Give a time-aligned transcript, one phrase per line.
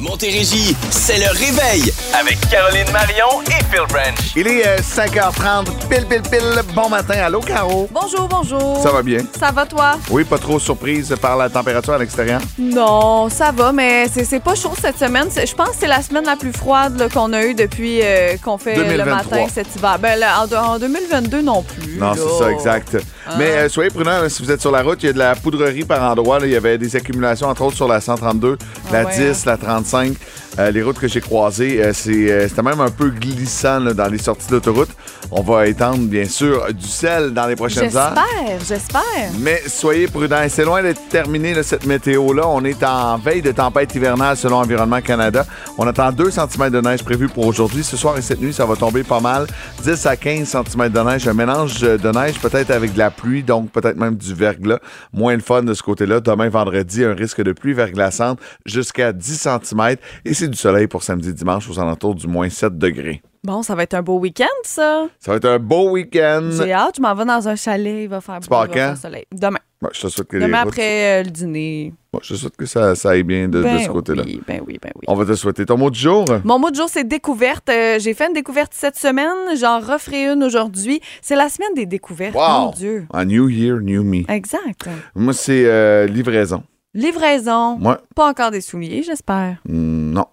[0.00, 4.32] Montérégie, c'est le réveil avec Caroline Marion et Phil Branch.
[4.34, 6.60] Il est euh, 5h30, pile, pile, pile.
[6.74, 7.14] Bon matin.
[7.24, 7.88] Allô, Caro?
[7.92, 8.82] Bonjour, bonjour.
[8.82, 9.18] Ça va bien?
[9.38, 9.92] Ça va, toi?
[10.10, 12.40] Oui, pas trop surprise par la température à l'extérieur?
[12.58, 15.28] Non, ça va, mais c'est c'est pas chaud cette semaine.
[15.30, 18.00] C'est- Je pense que c'est la semaine la plus froide là, qu'on a eue depuis
[18.02, 19.04] euh, qu'on fait 2023.
[19.04, 19.98] le matin cet hiver.
[20.00, 21.98] Ben, là, en, en 2022 non plus.
[21.98, 22.16] Non, là.
[22.16, 22.96] c'est ça, exact.
[23.38, 25.18] Mais euh, soyez prudents, là, si vous êtes sur la route, il y a de
[25.18, 26.38] la poudrerie par endroit.
[26.38, 26.46] là.
[26.46, 28.58] Il y avait des accumulations, entre autres, sur la 132,
[28.92, 30.14] la Ah ouais, 10, la 35.
[30.58, 33.92] Euh, les routes que j'ai croisées, euh, c'est, euh, c'était même un peu glissant là,
[33.92, 34.90] dans les sorties d'autoroute.
[35.32, 38.14] On va étendre, bien sûr, du sel dans les prochaines heures.
[38.14, 39.30] J'espère, j'espère.
[39.40, 40.42] Mais soyez prudents.
[40.42, 42.46] Et C'est loin d'être terminé, là, cette météo-là.
[42.46, 45.44] On est en veille de tempête hivernale selon Environnement Canada.
[45.76, 47.82] On attend 2 cm de neige prévu pour aujourd'hui.
[47.82, 49.46] Ce soir et cette nuit, ça va tomber pas mal.
[49.82, 51.26] 10 à 15 cm de neige.
[51.26, 54.80] Un mélange de neige peut-être avec de la pluie, donc peut-être même du verglas.
[55.12, 56.20] Moins le fun de ce côté-là.
[56.20, 59.96] Demain, vendredi, un risque de pluie verglaçante jusqu'à 10 cm.
[60.24, 63.22] Et c'est du soleil pour samedi, dimanche aux alentours du moins 7 degrés.
[63.44, 65.06] Bon, ça va être un beau week-end, ça.
[65.20, 66.48] Ça va être un beau week-end.
[66.50, 66.94] J'ai hâte.
[66.96, 68.04] Je m'en vais dans un chalet.
[68.04, 68.46] Il va faire beau.
[68.48, 68.96] pars il va faire quand?
[69.00, 69.26] soleil.
[69.30, 69.58] Demain.
[69.82, 71.92] Ouais, je te souhaite que Demain après euh, le dîner.
[72.14, 74.22] Ouais, je te souhaite que ça, ça aille bien de, de ben ce côté-là.
[74.24, 75.02] Oui, ben oui, ben oui.
[75.08, 76.24] On va te souhaiter ton mot du jour.
[76.44, 77.68] Mon mot de jour, c'est découverte.
[77.68, 79.58] Euh, j'ai fait une découverte cette semaine.
[79.60, 81.02] J'en referai une aujourd'hui.
[81.20, 82.34] C'est la semaine des découvertes.
[82.34, 83.06] Mon Dieu.
[83.12, 84.22] A new year, new me.
[84.30, 84.88] Exact.
[85.14, 86.62] Moi, c'est euh, livraison.
[86.94, 87.76] Livraison.
[87.76, 89.58] Moi, Pas encore des souliers, j'espère.
[89.68, 90.24] mm, non.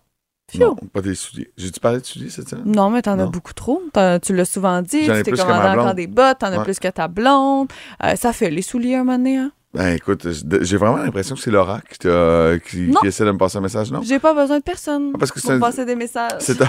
[0.59, 1.51] Non, pas des souliers.
[1.57, 2.65] J'ai-tu parlé de souliers cette semaine?
[2.65, 3.81] Non, mais t'en as beaucoup trop.
[3.93, 5.05] T'en- Tu l'as souvent dit.
[5.05, 6.39] J'en ai Tu t'es commandé encore des bottes.
[6.39, 7.69] T'en as plus que ta blonde.
[8.03, 9.37] Euh, ça fait les souliers un moment donné.
[9.37, 9.51] Hein?
[9.73, 10.27] Ben écoute,
[10.61, 13.61] j'ai vraiment l'impression que c'est Laura qui, t'a- qui, qui essaie de me passer un
[13.61, 14.01] message, non?
[14.03, 16.33] J'ai pas besoin de personne Ah, parce que pour c'est un- passer des messages.
[16.39, 16.67] C'est un,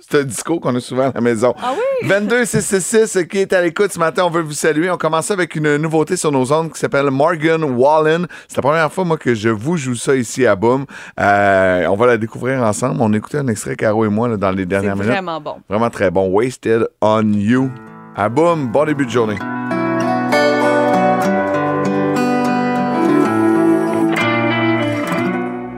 [0.00, 1.54] c'est un discours qu'on a souvent à la maison.
[1.62, 1.80] Ah oui?
[2.08, 4.90] 22 666 qui est à l'écoute ce matin, on veut vous saluer.
[4.90, 8.26] On commence avec une nouveauté sur nos ondes qui s'appelle Morgan Wallen.
[8.48, 10.84] C'est la première fois moi que je vous joue ça ici à Boom.
[11.20, 12.96] Euh, on va la découvrir ensemble.
[13.00, 15.10] On a écouté un extrait Caro et moi là, dans les C'est dernières minutes.
[15.10, 15.56] vraiment bon.
[15.68, 16.28] Vraiment très bon.
[16.28, 17.70] Wasted on You.
[18.16, 19.36] À Boom, bon début de journée.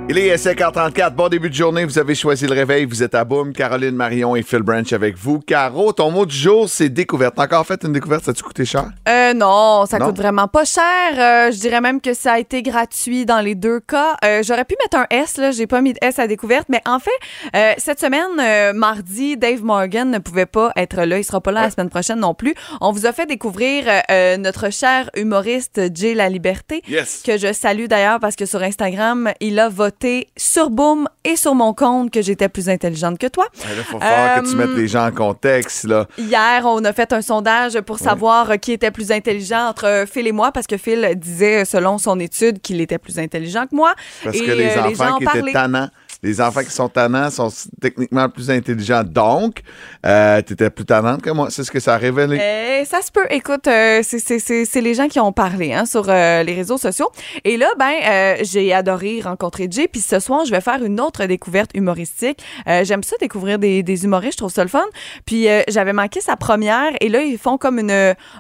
[0.09, 3.25] Il est 5h34, bon début de journée, vous avez choisi le réveil, vous êtes à
[3.25, 5.41] Boom, Caroline Marion et Phil Branch avec vous.
[5.41, 7.35] Caro, ton mot du jour, c'est découverte.
[7.37, 8.87] T'as encore fait une découverte, ça a-tu coûté cher?
[9.09, 10.07] Euh, non, ça Non?
[10.07, 10.85] coûte vraiment pas cher.
[11.19, 14.15] Euh, je dirais même que ça a été gratuit dans les deux cas.
[14.25, 15.51] Euh, J'aurais pu mettre un S, là.
[15.51, 16.69] J'ai pas mis de S à découverte.
[16.69, 17.11] Mais en fait,
[17.57, 21.19] euh, cette semaine, euh, mardi, Dave Morgan ne pouvait pas être là.
[21.19, 22.55] Il sera pas là la semaine prochaine non plus.
[22.81, 26.83] On vous a fait découvrir euh, euh, notre cher humoriste Jay La Liberté.
[26.89, 27.23] Yes.
[27.27, 29.96] Que je salue d'ailleurs parce que sur Instagram, il a voté
[30.37, 33.47] sur Boom et sur mon compte que j'étais plus intelligente que toi.
[33.55, 36.07] Il faut que tu Euh, mettes les gens en contexte, là.
[36.19, 40.07] Hier, on a fait un sondage pour savoir euh, qui était plus intelligent entre euh,
[40.07, 43.75] Phil et moi, parce que Phil disait, selon son étude, qu'il était plus intelligent que
[43.75, 43.95] moi.
[44.25, 45.89] Parce Et, que les euh, enfants les gens en qui étaient tannants,
[46.23, 47.51] les enfants qui sont tannants sont
[47.81, 49.03] techniquement plus intelligents.
[49.05, 49.61] Donc,
[50.05, 51.49] euh, t'étais plus tannante que moi.
[51.51, 52.41] C'est ce que ça a révélé.
[52.81, 53.27] Eh, ça se peut.
[53.31, 57.11] Écoute, euh, c'est- les gens qui ont parlé hein, sur euh, les réseaux sociaux.
[57.45, 59.89] Et là, ben, euh, j'ai adoré rencontrer Jay.
[59.89, 62.43] Puis ce soir, je vais faire une autre découverte humoristique.
[62.67, 64.35] J'aime ça découvrir des, des humoristes.
[64.35, 64.85] Je trouve ça le fun.
[65.25, 66.91] Puis j'avais manqué sa première.
[67.01, 67.91] Et là, ils font comme une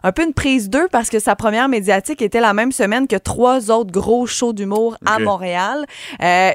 [0.02, 3.16] un peu une prise d'eux parce que sa première médiatique était la même semaine que
[3.16, 5.18] trois autres gros shows d'humour à.
[5.18, 5.84] Montréal.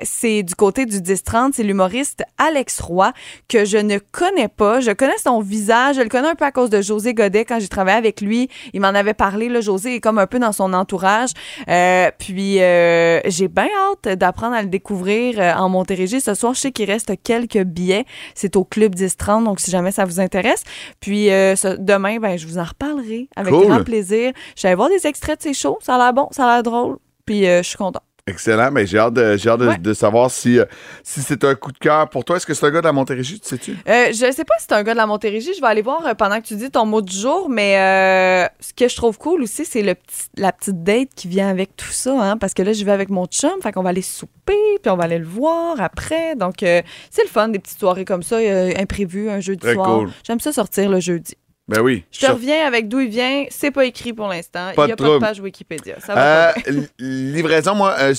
[0.03, 1.51] C'est du côté du 10-30.
[1.53, 3.13] C'est l'humoriste Alex Roy
[3.47, 4.79] que je ne connais pas.
[4.79, 5.95] Je connais son visage.
[5.97, 8.49] Je le connais un peu à cause de José Godet quand j'ai travaillé avec lui.
[8.73, 9.49] Il m'en avait parlé.
[9.49, 11.29] Là, José est comme un peu dans son entourage.
[11.67, 13.67] Euh, puis euh, j'ai bien
[14.05, 16.21] hâte d'apprendre à le découvrir euh, en Montérégie.
[16.21, 18.05] Ce soir, je sais qu'il reste quelques billets.
[18.35, 20.63] C'est au Club 10-30, donc si jamais ça vous intéresse.
[20.99, 23.67] Puis euh, ce- demain, ben, je vous en reparlerai avec Cool.
[23.67, 24.31] grand plaisir.
[24.55, 25.77] Je vais voir des extraits de ces shows.
[25.81, 26.97] Ça a l'air bon, ça a l'air drôle.
[27.25, 28.03] Puis je suis contente.
[28.27, 28.71] Excellent.
[28.71, 29.77] Mais j'ai hâte, de, j'ai hâte de, Ouais.
[29.77, 30.65] de savoir si, euh,
[31.03, 32.37] si c'est un coup de cœur pour toi.
[32.37, 33.71] Est-ce que c'est un gars de la Montérégie, tu sais-tu?
[33.87, 35.53] Euh, je sais pas si c'est un gars de la Montérégie.
[35.55, 38.47] Je vais aller voir euh, pendant que tu dis ton mot du jour, mais euh,
[38.59, 41.75] ce que je trouve cool aussi, c'est le petit, la petite date qui vient avec
[41.75, 44.01] tout ça, hein, parce que là, je vais avec mon chum, fait qu'on va aller
[44.01, 46.35] souper, puis on va aller le voir après.
[46.35, 49.73] Donc, euh, c'est le fun, des petites soirées comme ça, euh, imprévues, un jeudi Très
[49.73, 49.99] soir.
[49.99, 50.09] cool.
[50.25, 51.33] J'aime ça sortir le jeudi.
[51.71, 52.03] Ben oui.
[52.11, 53.45] Je te Sur- reviens avec d'où il vient.
[53.49, 54.69] C'est pas écrit pour l'instant.
[54.77, 55.95] Il n'y a pas de page Wikipédia.
[55.99, 56.51] Ça va Euh,
[56.99, 58.13] livraison, moi, euh,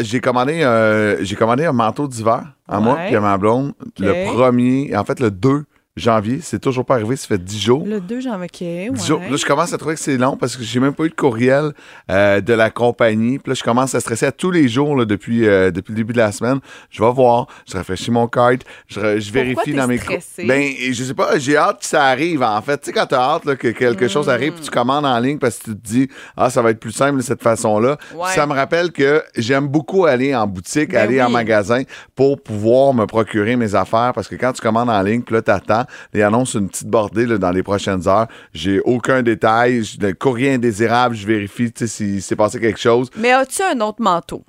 [0.00, 3.72] j'ai commandé, euh, j'ai commandé un manteau d'hiver à moi puis à ma blonde.
[3.98, 5.64] Le premier, en fait, le 2
[5.98, 6.40] janvier.
[6.42, 7.84] C'est toujours pas arrivé, ça fait 10 jours.
[7.86, 8.90] Le 2 janvier, OK, ouais.
[8.92, 9.20] 10 jours.
[9.30, 11.14] Là, je commence à trouver que c'est long parce que j'ai même pas eu de
[11.14, 11.72] courriel
[12.10, 13.38] euh, de la compagnie.
[13.38, 15.96] Puis là, je commence à stresser à tous les jours là, depuis, euh, depuis le
[15.96, 16.60] début de la semaine.
[16.90, 18.52] Je vais voir, je rafraîchis mon card,
[18.86, 19.98] je, je vérifie dans mes...
[19.98, 20.44] stressé?
[20.46, 22.78] Ben, je sais pas, j'ai hâte que ça arrive, en fait.
[22.78, 24.08] Tu sais, quand t'as hâte là, que quelque Hmm.
[24.08, 26.70] chose arrive, puis tu commandes en ligne parce que tu te dis, ah, ça va
[26.70, 27.98] être plus simple de cette façon-là.
[28.14, 28.28] Ouais.
[28.34, 31.82] Ça me rappelle que j'aime beaucoup aller en boutique, Ben aller en magasin
[32.14, 35.42] pour pouvoir me procurer mes affaires parce que quand tu commandes en ligne, puis là,
[35.42, 38.28] t'attends, ils annoncent une petite bordée dans les prochaines heures.
[38.52, 43.10] J'ai aucun détail, le courrier indésirable, je vérifie s'il s'est passé quelque chose.
[43.16, 44.44] Mais as-tu un autre manteau?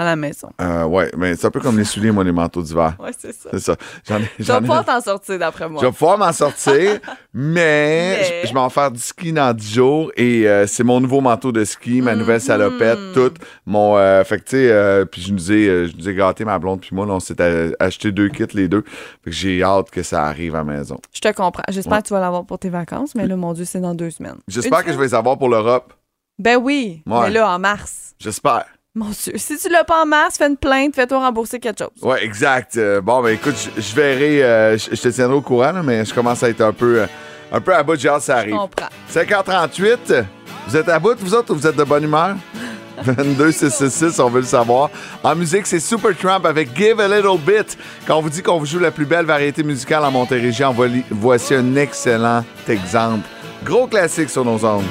[0.00, 0.48] À la maison?
[0.60, 2.94] Euh, ouais, mais c'est un peu comme les souliers, moi, les manteaux d'hiver.
[2.98, 3.50] Ouais, c'est ça.
[3.52, 3.76] C'est ça.
[4.08, 5.80] J'en ai, Tu vas pas t'en sortir d'après moi.
[5.82, 6.98] Je vais pouvoir m'en sortir,
[7.34, 10.84] mais, Mais- je, je vais en faire du ski dans 10 jours et euh, c'est
[10.84, 13.12] mon nouveau manteau de ski, ma nouvelle salopette, Mhm.
[13.14, 13.34] tout.
[13.66, 16.58] Mon, euh, fait que tu sais, puis je nous ai, je nous ai gâté ma
[16.58, 17.36] blonde puis moi, là, on s'est
[17.78, 18.82] acheté deux kits les deux.
[19.24, 20.98] Fait que j'ai hâte que ça arrive à la maison.
[21.12, 21.62] Je te comprends.
[21.68, 22.02] J'espère Ouais.
[22.02, 24.38] que tu vas l'avoir pour tes vacances, mais là, mon Dieu, c'est dans deux semaines.
[24.48, 25.92] J'espère Une que je vais les avoir pour l'Europe.
[26.38, 27.20] Ben oui, Ouais.
[27.24, 28.14] mais là, en mars.
[28.18, 28.64] J'espère.
[28.96, 32.02] Mon Dieu, si tu l'as pas en mars, fais une plainte, fais-toi rembourser quelque chose.
[32.02, 32.76] Ouais, exact.
[32.76, 35.82] Euh, bon, ben écoute, je- je verrai, euh, je je te tiendrai au courant, là,
[35.84, 37.06] mais je commence à être un peu, euh,
[37.52, 38.56] un peu à bout de que ça Je arrive.
[38.56, 38.88] comprends.
[39.08, 40.24] 5h38,
[40.66, 42.34] vous êtes à bout, vous autres, ou vous êtes de bonne humeur?
[43.04, 44.90] 22 666, on veut le savoir.
[45.22, 47.78] En musique, c'est Supertramp avec Give a Little Bit.
[48.08, 50.74] Quand on vous dit qu'on vous joue la plus belle variété musicale en Montérégie, en
[51.10, 53.26] voici un excellent exemple.
[53.64, 54.84] Gros classique sur nos ondes.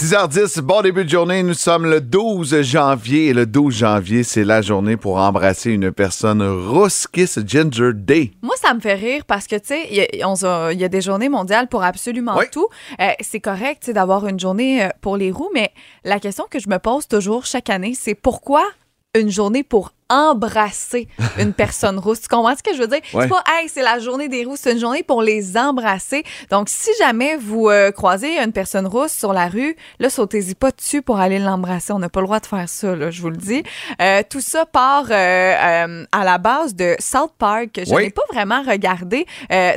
[0.00, 1.42] 6h10, bon début de journée.
[1.42, 3.26] Nous sommes le 12 janvier.
[3.26, 7.08] Et le 12 janvier, c'est la journée pour embrasser une personne rousse.
[7.12, 8.30] Kiss Ginger Day.
[8.40, 11.28] Moi, ça me fait rire parce que, tu sais, il y, a- y des journées
[11.28, 12.44] mondiales pour absolument Oui.
[12.52, 12.68] tout.
[13.00, 15.72] Euh, c'est correct, d'avoir une journée euh, pour les roues, mais
[16.04, 18.62] la question que je me pose toujours chaque année, c'est pourquoi
[19.18, 21.08] une journée pour embrasser
[21.38, 22.20] une personne rousse.
[22.22, 23.00] Tu comprends ce que je veux dire?
[23.12, 23.22] Ouais.
[23.24, 26.24] C'est pas, hey, c'est la journée des rousses, c'est une journée pour les embrasser.
[26.50, 30.70] Donc, si jamais vous euh, croisez une personne rousse sur la rue, là, sautez-y pas
[30.70, 31.92] dessus pour aller l'embrasser.
[31.92, 33.62] On n'a pas le droit de faire ça, là, je vous le dis.
[34.00, 38.04] Euh, tout ça part euh, à la base de South Park, que je Oui.
[38.04, 39.26] n'ai pas vraiment regardé.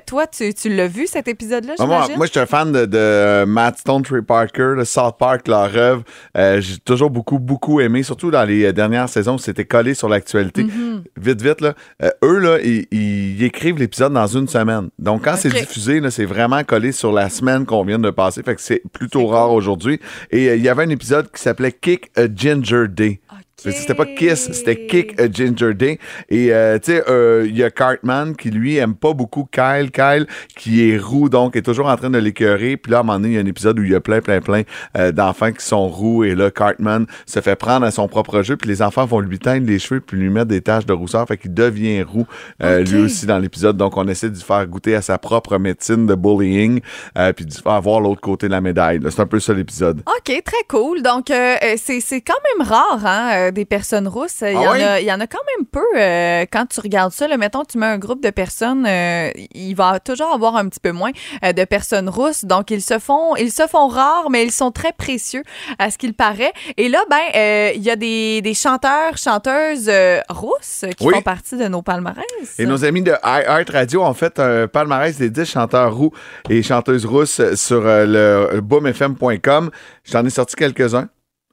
[0.06, 3.45] Toi, tu, tu l'as vu, cet épisode-là, Moi, moi, je suis un fan de, de
[3.45, 6.04] Matt Stone, Trey Parker, de South Park, leur œuvre.
[6.36, 10.63] J'ai toujours beaucoup, beaucoup aimé, surtout dans les dernières saisons c'était collé sur l'actualité.
[10.63, 11.03] Mm-hmm.
[11.18, 11.73] Vite, vite, là.
[12.03, 14.89] Euh, eux, là, ils, ils écrivent l'épisode dans une semaine.
[15.00, 18.44] Donc, quand c'est diffusé, c'est vraiment collé sur la semaine qu'on vient de passer.
[18.44, 20.00] Fait que c'est plutôt rare aujourd'hui.
[20.29, 23.19] Et euh, il y avait un épisode qui s'appelait Kick a Ginger Day.
[23.31, 23.40] Ok.
[23.63, 26.00] C'était pas Kiss, c'était Kick a Ginger Day.
[26.30, 29.92] Et euh, tu sais, euh, il y a Cartman qui lui aime pas beaucoup Kyle.
[29.92, 30.25] Kyle
[30.56, 32.78] qui est roux, donc est toujours en train de l'écœurer.
[32.78, 34.00] Puis là, à un moment donné, il y a un épisode où il y a
[34.00, 34.63] plein, plein, plein
[34.98, 36.24] euh, d'enfants qui sont roux.
[36.24, 38.58] Et là, Cartman se fait prendre à son propre jeu.
[38.58, 41.28] Puis les enfants vont lui teindre les cheveux puis lui mettre des taches de rousseur.
[41.28, 42.25] Fait qu'il devient roux
[42.63, 43.78] euh, lui aussi dans l'épisode.
[43.78, 46.81] Donc on essaie de lui faire goûter à sa propre médecine de bullying.
[47.18, 49.00] euh, puis de lui faire voir l'autre côté de la médaille.
[49.10, 50.02] C'est un peu ça l'épisode.
[50.08, 51.02] OK, très cool.
[51.02, 54.42] Donc, euh, euh, c'est c'est quand même rare, hein, euh, des personnes rousses.
[54.42, 54.83] Il y, Ah en ouais?
[54.83, 57.27] a, il y en a quand même peu euh, quand tu regardes ça.
[57.27, 60.80] Là, mettons, tu mets un groupe de personnes, euh, il va toujours avoir un petit
[60.80, 61.12] peu moins
[61.45, 62.45] euh, de personnes rousses.
[62.45, 65.44] Donc, ils se font ils se font rares, mais ils sont très précieux
[65.80, 66.53] à ce qu'il paraît.
[66.77, 69.92] Et là, ben, il y a des, des chanteurs, chanteuses
[70.30, 71.13] rousses qui Oui.
[71.15, 72.25] font partie de nos palmarès.
[72.59, 76.12] Et nos amis de iHeart Radio ont fait un palmarès des 10 chanteurs roux
[76.50, 79.69] et chanteuses rousses sur le boomfm.com.
[80.06, 81.09] J'en ai sorti quelques-uns.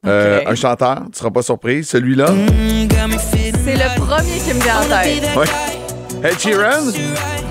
[0.07, 2.27] Euh, un chanteur, tu seras pas surpris, celui-là.
[2.29, 5.37] C'est le premier qui me vient en tête.
[5.37, 6.29] Ouais.
[6.31, 6.87] Ed Sheeran.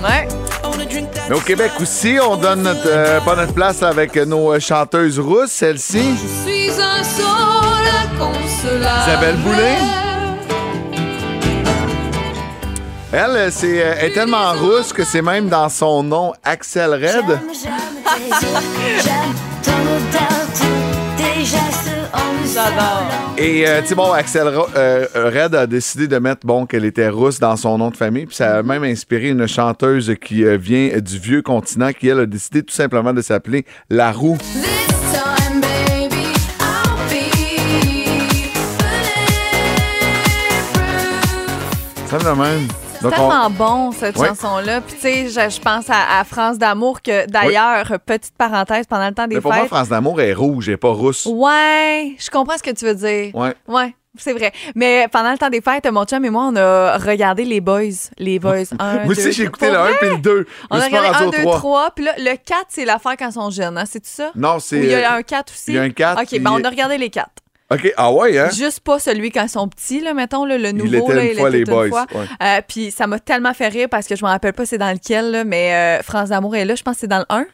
[0.02, 0.28] Ouais.
[1.28, 5.18] Mais au Québec aussi, on donne notre, euh, pas notre place avec nos euh, chanteuses
[5.18, 5.50] rousses.
[5.52, 9.02] Celle-ci, suis un sol consolable.
[9.06, 9.76] Isabelle Boulay.
[13.12, 16.92] elle, euh, c'est, euh, elle est tellement rousse que c'est même dans son nom Axel
[16.92, 17.38] Red.
[23.36, 26.84] Et euh, tu sais, bon, Axel Ro- euh, Red a décidé de mettre bon qu'elle
[26.84, 30.44] était rousse dans son nom de famille, puis ça a même inspiré une chanteuse qui
[30.44, 34.38] euh, vient du vieux continent, qui elle a décidé tout simplement de s'appeler La Roue.
[42.10, 42.66] Ça même.
[43.00, 44.28] C'est Donc, on- tellement bon, cette Ouais.
[44.28, 44.80] chanson-là.
[44.80, 49.06] Puis, tu sais, je, je pense à, à France d'amour, que d'ailleurs, petite parenthèse, pendant
[49.08, 49.68] le temps des mais pour moi, fêtes.
[49.68, 51.26] France d'amour est rouge, est pas rousse.
[51.26, 53.34] Ouais, je comprends ce que tu veux dire.
[53.34, 53.54] Ouais.
[53.68, 54.52] Ouais, c'est vrai.
[54.74, 58.10] Mais pendant le temps des fêtes, mon chum et moi, on a regardé les Boys.
[58.18, 59.92] Les Boys 1, Moi aussi, j'ai écouté le 1 vrai?
[60.00, 60.46] puis le 2.
[60.48, 61.56] Je On a regardé rendu 1, au 2, 3.
[61.58, 61.90] 3.
[61.94, 63.84] Puis là, le 4, c'est l'affaire quand ils sont jeunes, hein?
[63.86, 64.32] C'est-tu ça?
[64.34, 64.78] Non, c'est.
[64.78, 65.64] il y a un 4 aussi?
[65.68, 67.28] il y a un 4, OK, puis- ben on a regardé les 4.
[67.70, 68.48] OK, ah ouais, hein?
[68.50, 71.04] Juste pas celui quand ils sont petits, là, mettons, là, le nouveau.
[71.04, 72.06] était là, une il fois était les une boys, fois.
[72.14, 72.26] ouais.
[72.42, 74.90] Euh, puis ça m'a tellement fait rire parce que je me rappelle pas c'est dans
[74.92, 77.44] lequel, là, mais euh, France d'amour est là, je pense que c'est dans le 1.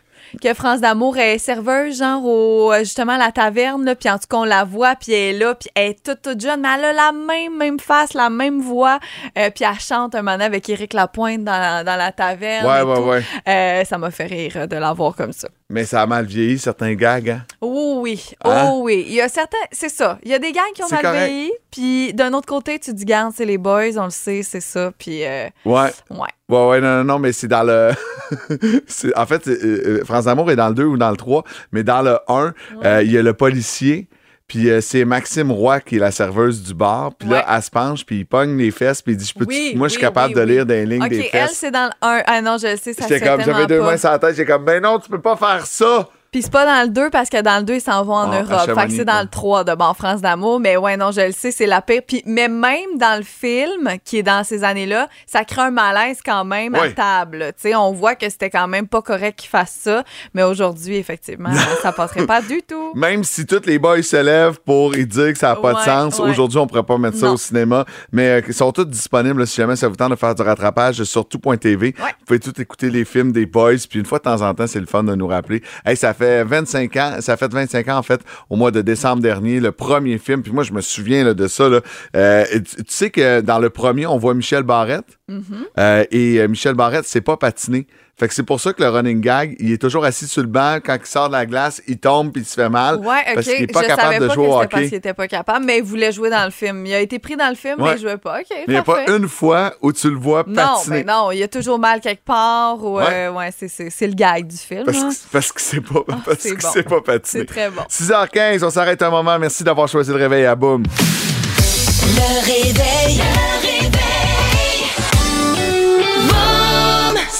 [0.42, 4.18] Que France d'amour est serveuse, genre, au, euh, justement, à la taverne, là, puis en
[4.18, 6.61] tout cas, on la voit, puis elle est là, puis elle est toute, toute jeune,
[6.61, 8.99] mais elle a la même, même face, la même voix,
[9.38, 12.66] euh, puis elle chante un moment avec Éric Lapointe dans la, dans la taverne.
[12.66, 13.02] Ouais, et ouais, tout.
[13.02, 13.23] ouais.
[13.49, 15.49] Euh, ça m'a fait rire de la voir comme ça.
[15.71, 17.42] Mais ça a mal vieilli, certains gags, hein?
[17.62, 18.68] Oh oui, Hein?
[18.71, 19.04] oh oui.
[19.09, 20.18] Il y a certains, c'est ça.
[20.23, 21.26] Il y a des gangs qui ont mal correct.
[21.26, 24.61] vieilli, puis d'un autre côté, tu dis, garde, c'est les boys, on le sait, c'est
[24.61, 25.90] ça, puis euh, Ouais.
[26.11, 26.18] ouais.
[26.50, 27.92] Ouais, ouais, non, non, non, mais c'est dans le.
[29.16, 29.59] en fait, euh,
[30.00, 31.42] euh, France d'amour est dans le 2 ou dans le 3,
[31.73, 32.52] mais dans le 1,
[32.85, 34.09] euh, il y a le policier.
[34.46, 37.14] Puis euh, c'est Maxime Roy qui est la serveuse du bar.
[37.14, 37.44] Puis là, Ouais.
[37.56, 39.88] elle se penche, puis il pogne les fesses, puis il dit je peux Oui, Moi,
[39.88, 41.56] je suis capable oui, de lire des lignes OK, des elle, fesses.
[41.56, 42.22] c'est dans le 1.
[42.26, 44.52] Ah non, je sais, ça J'étais fait comme, j'avais deux mains sur la tête, j'étais
[44.52, 46.08] comme, ben non, tu peux pas faire ça.
[46.34, 48.32] Puis c'est pas dans le 2 parce que dans le 2, ils s'en vont en
[48.32, 48.76] Ah, à Europe.
[48.80, 49.22] Fait que c'est dans ouais.
[49.22, 50.58] le 3 de Bon France d'amour.
[50.58, 52.02] Mais ouais, non, je le sais, c'est la pire.
[52.04, 56.18] Puis, mais même dans le film, qui est dans ces années-là, ça crée un malaise
[56.26, 56.94] quand même à Oui.
[56.94, 57.52] table.
[57.56, 60.02] Tu sais, on voit que c'était quand même pas correct qu'ils fassent ça.
[60.34, 61.50] Mais aujourd'hui, effectivement,
[61.82, 62.90] ça passerait pas du tout.
[62.96, 65.78] Même si tous les boys se lèvent pour y dire que ça n'a pas de
[65.78, 66.30] Ouais, sens, ouais.
[66.30, 67.84] aujourd'hui, on pourrait pas mettre ça au cinéma.
[68.10, 70.42] Mais euh, ils sont tous disponibles là, si jamais ça vous tente de faire du
[70.42, 71.94] rattrapage sur tout.tv.
[71.96, 73.74] Vous pouvez tout écouter les films des boys.
[73.88, 75.62] Puis une fois de temps en temps, c'est le fun de nous rappeler.
[75.86, 79.22] Hey, ça fait 25 ans, ça fait 25 ans en fait, au mois de décembre
[79.22, 80.42] dernier, le premier film.
[80.42, 81.68] Puis moi, je me souviens là, de ça.
[81.68, 81.80] là.
[82.16, 85.18] Euh, tu sais que dans le premier, on voit Michel Barrette.
[85.30, 85.42] Mm-hmm.
[85.78, 87.86] Euh, et euh, Michel Barrette, c'est pas patiné.
[88.16, 90.47] Fait que c'est pour ça que le running gag, il est toujours assis sur le
[90.47, 90.78] banc.
[90.85, 92.99] Quand il sort de la glace, il tombe puis il se fait mal.
[93.00, 93.35] Ouais, ok.
[93.35, 94.88] Parce qu'il est pas je capable savais de pas jouer que au c'était parce hockey.
[94.88, 96.87] qu'il était pas capable, mais il voulait jouer dans le film.
[96.87, 97.90] Il a été pris dans le film, Ouais.
[97.90, 98.38] mais il jouait pas.
[98.38, 100.99] OK, Mais il n'y a pas une fois où tu le vois Non, patiner.
[100.99, 102.80] mais non, il y a toujours mal quelque part.
[102.85, 103.04] Ou, Ouais.
[103.09, 104.85] euh, ouais, c'est- c'est c'est le gag du film.
[104.85, 105.11] Parce hein.
[105.11, 106.68] que parce que c'est pas, parce Ah, c'est que bon.
[106.73, 107.40] c'est pas patiné.
[107.40, 107.83] C'est très bon.
[107.88, 109.37] 6h15, on s'arrête un moment.
[109.40, 110.85] Merci d'avoir choisi le réveil à boum.
[110.85, 113.16] Le réveil.
[113.18, 113.73] Le réveil.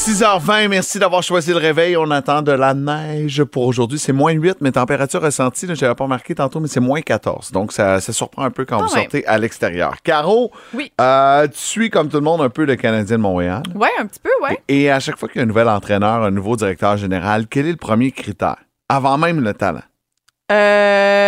[0.05, 1.97] 6h20, merci d'avoir choisi le réveil.
[1.97, 3.99] On attend de la neige pour aujourd'hui.
[3.99, 7.53] C'est moins 8, mais température ressentie, là, j'avais pas marqué tantôt, mais c'est moins 14.
[7.53, 9.95] Donc, ça, ça surprend un peu quand vous sortez à l'extérieur.
[10.03, 10.93] Caro, Oui.
[11.01, 13.63] euh, tu suis comme tout le monde un peu le Canadien de Montréal.
[13.75, 14.59] Ouais, un petit peu, ouais.
[14.69, 17.67] Et à chaque fois qu'il y a un nouvel entraîneur, un nouveau directeur général, quel
[17.67, 18.57] est le premier critère?
[18.91, 19.81] Avant même le talent.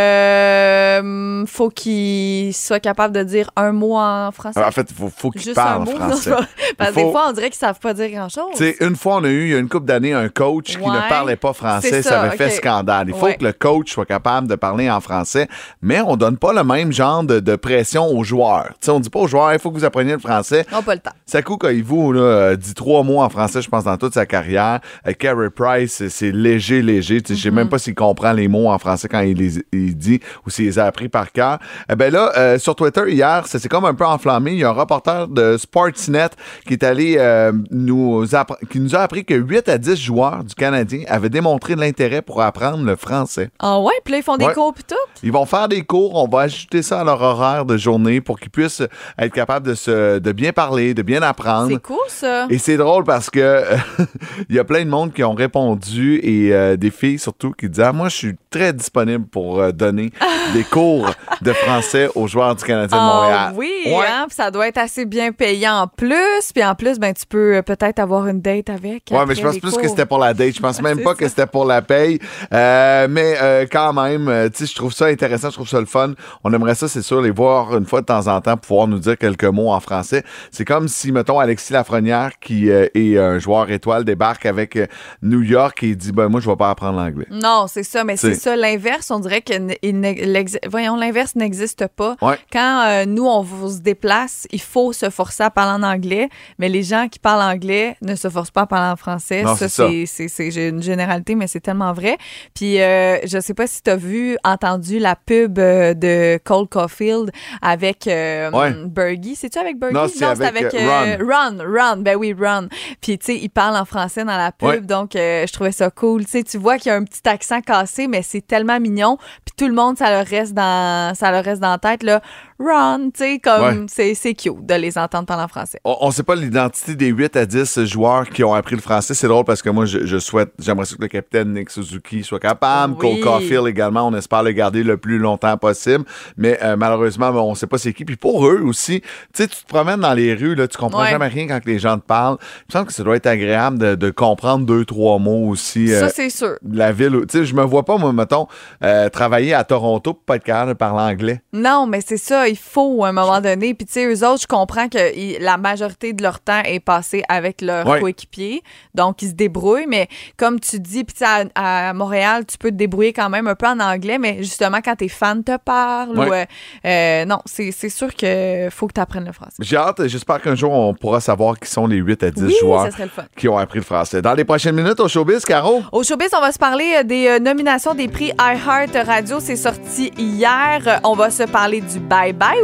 [0.07, 4.63] Euh, faut qu'il soit capable de dire un mot en français.
[4.63, 5.93] En fait, il faut, faut qu'il parle un mot.
[5.93, 6.31] Non, français.
[6.31, 6.41] pas-
[6.79, 8.51] Parce que faut- des fois, on dirait qu'ils savent pas dire grand-chose.
[8.57, 10.87] Tu une fois, on a eu, il y a une couple d'années, un coach qui
[10.87, 12.03] ne parlait pas français.
[12.03, 13.07] Ça, ça, avait fait scandale.
[13.09, 13.37] Il faut Ouais.
[13.37, 15.49] que le coach soit capable de parler en français,
[15.83, 18.71] mais on donne pas le même genre de, de pression aux joueurs.
[18.81, 20.67] Tu on dit pas aux joueurs, il faut que vous appreniez le français.
[20.73, 21.13] On n'a pas le temps.
[21.25, 24.81] Sakou Koivu là, euh, dit trois mots en français, je pense, dans toute sa carrière.
[25.07, 27.21] Euh, Carey Price, c'est- léger, léger.
[27.27, 27.53] Sais, Je sais Mm-hmm.
[27.55, 30.67] même pas s'il comprend les mots en français quand il les il dit ou s'il
[30.67, 31.59] les a appris par cœur.
[31.91, 34.53] Eh ben là, euh, sur Twitter, hier, ça s'est comme un peu enflammé.
[34.53, 36.29] Il y a un reporter de Sportsnet
[36.67, 38.25] qui est allé euh, nous,
[38.71, 42.23] qui nous a appris que 8 à 10 joueurs du Canadien avaient démontré de l'intérêt
[42.23, 43.51] pour apprendre le français.
[43.59, 44.55] Ah ouais, puis là, ils font des Ouais.
[44.55, 44.95] cours pis tout?
[45.23, 48.39] Ils vont faire des cours, on va ajouter ça à leur horaire de journée pour
[48.39, 48.83] qu'ils puissent
[49.19, 51.69] être capables de, se, de bien parler, de bien apprendre.
[51.71, 52.47] C'est cool, ça.
[52.51, 53.63] Et c'est drôle parce que
[54.49, 57.69] il y a plein de monde qui ont répondu et euh, des filles surtout qui
[57.69, 58.96] disaient ah, moi je suis très disponible
[59.31, 60.11] pour euh, donner
[60.55, 61.11] des cours
[61.43, 63.53] de français aux joueurs du Canadien de Ah Montréal.
[63.57, 64.05] oui, Ouais.
[64.09, 66.53] hein, puis ça doit être assez bien payant en plus.
[66.55, 69.05] Puis en plus, ben, tu peux euh, peut-être avoir une date avec.
[69.11, 69.81] Ouais, après mais je pense plus cours.
[69.83, 70.55] que c'était pour la date.
[70.55, 71.17] Je pense même pas ça.
[71.17, 72.19] que c'était pour la paye.
[72.53, 75.81] Euh, mais euh, quand même, euh, tu sais, je trouve ça intéressant, je trouve ça
[75.81, 76.13] le fun.
[76.45, 78.99] On aimerait ça, c'est sûr, les voir une fois de temps en temps, pouvoir nous
[78.99, 80.23] dire quelques mots en français.
[80.51, 84.87] C'est comme si, mettons, Alexis Lafrenière, qui euh, est un joueur étoile, débarque avec euh,
[85.23, 87.27] New York et il dit, ben moi, je vais pas apprendre l'anglais.
[87.31, 88.57] Non, c'est ça, mais C'est- c'est ça.
[88.57, 92.17] L'inverse, on dirait que voyons, l'inverse n'existe pas.
[92.23, 92.39] Ouais.
[92.53, 96.29] Quand euh, nous, on se déplace, il faut se forcer à parler en anglais,
[96.59, 99.43] mais les gens qui parlent anglais ne se forcent pas à parler en français.
[99.43, 99.69] Non, ça.
[99.69, 102.17] c'est- c'est c'est- j'ai une généralité, mais c'est tellement vrai.
[102.55, 106.69] Puis, euh, je sais pas si tu as vu, entendu la pub euh, de Cole
[106.69, 107.31] Caulfield
[107.63, 108.73] avec euh, Ouais.
[108.87, 109.35] Bergie.
[109.37, 109.95] C'est-tu avec Bergie?
[109.95, 112.69] Non, c'est avec, euh, euh, Run, Run, ben oui, Run.
[113.01, 114.81] Puis, tu sais, il parle en français dans la pub, Ouais.
[114.81, 116.25] donc je trouvais ça cool.
[116.25, 119.17] Tu sais, tu vois qu'il y a un petit accent cassé, mais c'est tellement mignon.
[119.45, 122.21] Puis tout le monde, ça leur reste dans, ça leur reste dans la tête, là.
[122.59, 124.15] Run, tu sais, comme Ouais.
[124.17, 125.79] c'est cute de les entendre parler en français.
[125.85, 129.15] On ne sait pas l'identité des 8 à 10 joueurs qui ont appris le français.
[129.15, 132.41] C'est drôle parce que moi, je, je souhaite, j'aimerais que le capitaine Nick Suzuki soit
[132.41, 132.95] capable.
[132.95, 133.21] Oui.
[133.21, 136.05] Cole Caulfield également, on espère le garder le plus longtemps possible.
[136.37, 138.05] Mais euh, malheureusement, on ne sait pas c'est qui.
[138.05, 141.03] Puis pour eux aussi, tu sais, tu te promènes dans les rues, là, tu comprends
[141.03, 141.11] Ouais.
[141.11, 142.39] jamais rien quand les gens te parlent.
[142.41, 145.93] Il me semble que ça doit être agréable de, de comprendre deux, trois mots aussi.
[145.93, 146.57] euh, Ça, c'est sûr.
[146.71, 147.21] la ville.
[147.29, 148.47] Tu sais, je me vois pas, moi, mettons,
[148.83, 151.43] euh, travailler à Toronto pour pas être capable de parler anglais.
[151.53, 153.75] Non, mais c'est ça, il faut à un moment donné.
[153.75, 156.81] Puis, tu sais, eux autres, je comprends que ils- la majorité de leur temps est
[156.81, 158.01] passé avec leurs Ouais.
[158.01, 158.63] coéquipiers.
[158.95, 159.87] Donc, ils se débrouillent.
[159.87, 163.29] Mais comme tu dis, puis tu sais, à, à Montréal, tu peux te débrouiller quand
[163.31, 164.19] même un peu en anglais.
[164.19, 166.29] Mais justement, quand tes fans te parlent, Ouais.
[166.29, 166.45] ou, euh,
[166.85, 169.57] euh, non, c'est sûr que faut que tu apprennes le français.
[169.61, 172.55] J'ai hâte, j'espère qu'un jour, on pourra savoir qui sont les 8 à 10 Oui,
[172.61, 172.89] joueurs
[173.37, 174.23] qui ont appris le français.
[174.23, 175.83] Dans les prochaines minutes, au showbiz, Caro?
[175.93, 179.39] Au showbiz, on va se parler euh, des nominations des prix iHeart Radio.
[179.41, 181.01] C'est sorti hier.
[181.05, 181.99] On va se parler du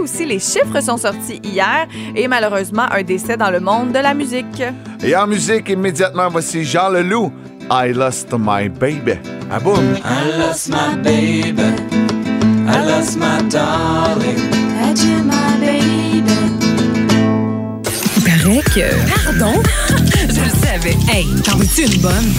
[0.01, 0.25] aussi.
[0.27, 1.87] Les chiffres sont sortis hier.
[2.15, 4.63] Et malheureusement, un décès dans le monde de la musique.
[5.03, 7.33] Et en musique, immédiatement, voici Jean Leloup.
[7.71, 9.19] I lost my baby.
[9.51, 9.97] Ah boum!
[10.05, 11.63] I lost my baby.
[12.69, 14.39] I lost my darling.
[14.83, 16.23] Adieu, my baby?
[18.17, 18.89] Il paraît que.
[19.25, 19.63] Pardon?
[20.29, 20.97] Je le savais.
[21.11, 22.33] Hey, t'en veux-tu une bonne?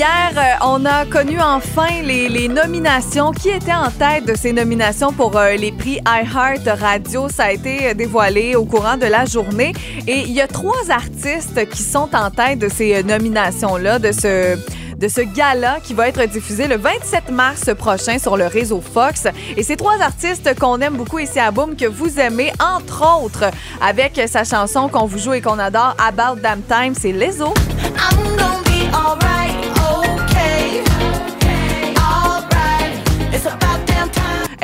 [0.00, 3.32] Hier, euh, on a connu enfin les, nominations.
[3.32, 7.28] Qui était en tête de ces nominations pour euh, les prix iHeart Radio?
[7.28, 9.74] Ça a été euh, dévoilé au courant de la journée.
[10.06, 14.56] Et il y a trois artistes qui sont en tête de ces nominations-là, de ce
[14.96, 19.26] de ce gala qui va être diffusé le 27 mars prochain sur le réseau Fox.
[19.58, 23.44] Et ces trois artistes qu'on aime beaucoup ici à Boom, que vous aimez, entre autres,
[23.82, 27.52] avec sa chanson qu'on vous joue et qu'on adore, About Damn Time, c'est Lizzo.
[27.96, 29.39] I'm be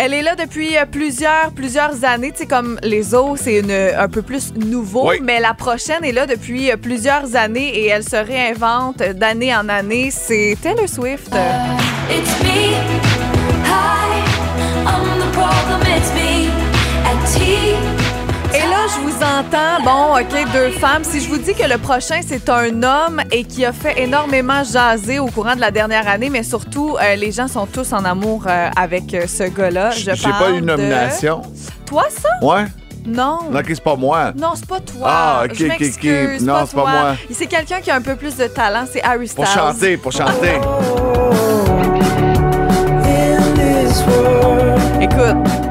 [0.06, 2.30] Elle est là depuis euh, plusieurs, plusieurs années.
[2.30, 5.08] Tu sais, comme les autres, c'est une- un peu plus nouveau.
[5.08, 5.16] Oui.
[5.20, 9.68] Mais la prochaine est là depuis euh, plusieurs années et elle se réinvente d'année en
[9.68, 10.12] année.
[10.12, 11.34] C'est Taylor Swift.
[12.08, 12.76] It's me.
[13.64, 14.22] Hi,
[14.86, 15.80] I'm the problem.
[15.96, 16.50] It's me.
[17.04, 17.85] At tea.
[18.88, 21.02] Je vous entends, bon, OK, deux femmes.
[21.02, 24.62] Si je vous dis que le prochain, c'est un homme et qui a fait énormément
[24.62, 28.04] jaser au courant de la dernière année, mais surtout, euh, les gens sont tous en
[28.04, 29.90] amour euh, avec euh, ce gars-là.
[29.90, 31.42] Je J'ai pas parle eu une de- nomination.
[31.84, 32.28] Toi, ça?
[32.46, 32.66] Ouais?
[33.04, 33.38] Non.
[33.50, 34.32] Non, ok, c'est pas moi.
[34.36, 35.02] Non, c'est pas toi.
[35.04, 36.46] Ah, ok, Je ok, m'excuse, ok.
[36.46, 36.90] Non, c'est pas toi.
[36.90, 37.14] moi.
[37.32, 39.44] C'est quelqu'un qui a un peu plus de talent, c'est Harry Styles.
[39.44, 40.60] Pour chanter, pour chanter.
[45.00, 45.65] Écoute,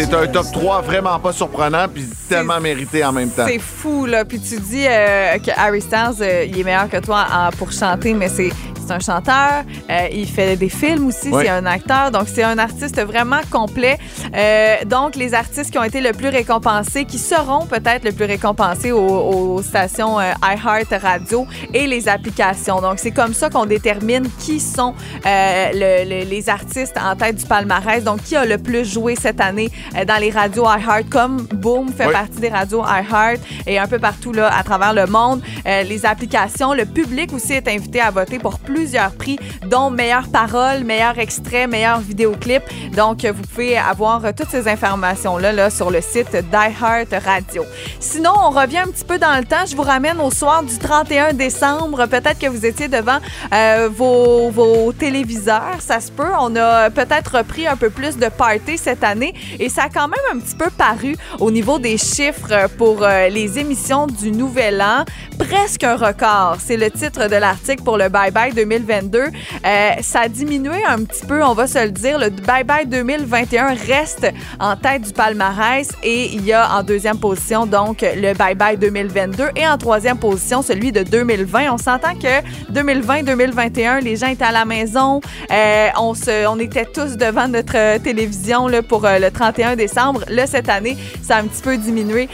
[0.00, 3.46] C'est un top 3 vraiment pas surprenant, puis tellement mérité en même temps.
[3.48, 4.24] c'est fou, là.
[4.24, 7.72] Puis tu dis euh, que Harry Styles, euh, il est meilleur que toi en- pour
[7.72, 8.50] chanter, mais c'est
[8.88, 9.64] c'est un chanteur.
[9.90, 11.42] euh, il fait des films aussi, Oui.
[11.44, 12.10] c'est un acteur.
[12.10, 13.98] Donc, c'est un artiste vraiment complet.
[14.34, 18.24] Euh, donc, les artistes qui ont été le plus récompensés, qui seront peut-être le plus
[18.24, 18.98] récompensés aux,
[19.56, 22.80] aux stations euh, iHeart Radio et les applications.
[22.80, 24.94] Donc, c'est comme ça qu'on détermine qui sont
[25.26, 28.02] euh, le- le- les artistes en tête du palmarès.
[28.04, 29.70] Donc, qui a le plus joué cette année
[30.06, 32.12] dans les radios iHeart, comme Boom fait Oui.
[32.12, 35.42] partie des radios iHeart et un peu partout là, à travers le monde.
[35.64, 40.84] Les applications, le public aussi est invité à voter pour plusieurs prix, dont meilleure parole,
[40.84, 42.62] meilleur extrait, meilleur vidéoclip.
[42.94, 47.64] Donc, vous pouvez avoir toutes ces informations-là là, sur le site d'iHeart Radio.
[47.98, 49.66] Sinon, on revient un petit peu dans le temps.
[49.68, 52.06] Je vous ramène au soir du 31 décembre.
[52.06, 53.18] Peut-être que vous étiez devant
[53.52, 55.80] euh, vos, vos téléviseurs.
[55.80, 56.32] Ça se peut.
[56.40, 60.06] On a peut-être repris un peu plus de party cette année et ça a quand
[60.06, 64.80] même un petit peu paru au niveau des chiffres pour euh, les émissions du Nouvel
[64.80, 65.04] An.
[65.36, 66.58] Presque un record.
[66.60, 69.18] C'est le titre de l'article pour le Bye Bye 2022.
[69.18, 72.18] Euh, ça a diminué un petit peu, on va se le dire.
[72.18, 74.26] Le Bye Bye 2021 reste
[74.60, 78.76] en tête du palmarès et il y a en deuxième position donc le Bye Bye
[78.76, 81.72] 2022 et en troisième position celui de 2020.
[81.72, 86.84] On s'entend que 2020-2021, les gens étaient à la maison, euh, on, se, on était
[86.84, 90.24] tous devant notre télévision là, pour euh, le 31 décembre.
[90.28, 92.28] Là, cette année, ça a un petit peu diminué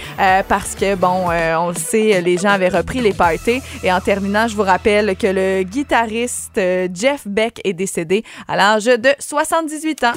[0.49, 3.61] parce que, bon, on le sait, les gens avaient repris les parties.
[3.83, 6.24] Et en terminant, je vous rappelle que le guitariste
[6.59, 10.13] euh, Jeff Beck est décédé à l'âge de 78 ans.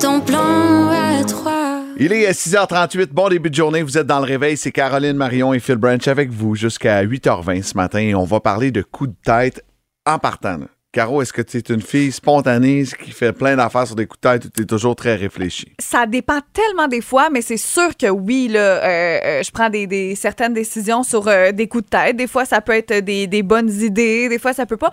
[0.00, 1.82] Ton plan à trois.
[1.98, 3.06] Il est 6h38.
[3.12, 3.82] Bon début de journée.
[3.82, 4.56] Vous êtes dans le réveil.
[4.56, 8.00] C'est Caroline Marion et Phil Branch avec vous jusqu'à 8h20 ce matin.
[8.00, 9.64] Et on va parler de coups de tête
[10.04, 10.58] en partant.
[10.58, 10.66] là.
[10.94, 14.20] Caro, est-ce que tu es une fille spontanée qui fait plein d'affaires sur des coups
[14.20, 15.72] de tête ou tu es toujours très réfléchie?
[15.80, 20.14] Ça dépend tellement des fois, mais c'est sûr que oui, euh, euh, je prends des,
[20.14, 22.16] certaines décisions sur euh, des coups de tête.
[22.16, 24.92] Des fois, ça peut être des, bonnes idées, des fois, ça peut pas.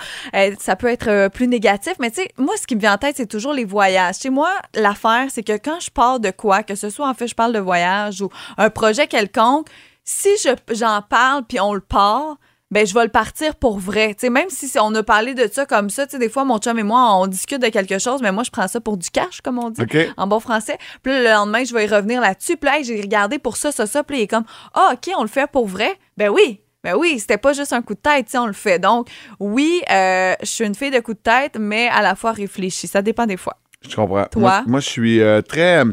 [0.59, 3.17] Ça peut être plus négatif, mais tu sais, moi, ce qui me vient en tête,
[3.17, 4.15] c'est toujours les voyages.
[4.15, 7.27] Chez moi, l'affaire, c'est que quand je pars de quoi, que ce soit en fait,
[7.27, 9.67] je parle de voyage ou un projet quelconque,
[10.03, 12.37] si je- j'en parle puis on le part,
[12.71, 14.15] ben je vais le partir pour vrai.
[14.23, 17.15] Même si on a parlé de ça comme ça, des fois, mon chum et moi,
[17.15, 19.69] on discute de quelque chose, mais moi, je prends ça pour du cash, comme on
[19.69, 19.81] dit,
[20.17, 20.77] en bon français.
[21.03, 22.57] Puis le lendemain, je vais y revenir là-dessus.
[22.57, 24.03] Puis là, hey, j'ai regardé pour ça, ça, ça.
[24.03, 25.97] Puis il est comme, ah, OK, on le fait pour vrai.
[26.17, 26.61] Ben oui.
[26.83, 28.79] Ben oui, c'était pas juste un coup de tête, on le fait.
[28.79, 29.07] Donc,
[29.39, 32.87] oui, euh, je suis une fille de coup de tête, mais à la fois réfléchie.
[32.87, 33.57] Ça dépend des fois.
[33.87, 34.25] Je comprends.
[34.25, 34.41] Toi?
[34.41, 35.83] Moi, moi, je suis euh, très.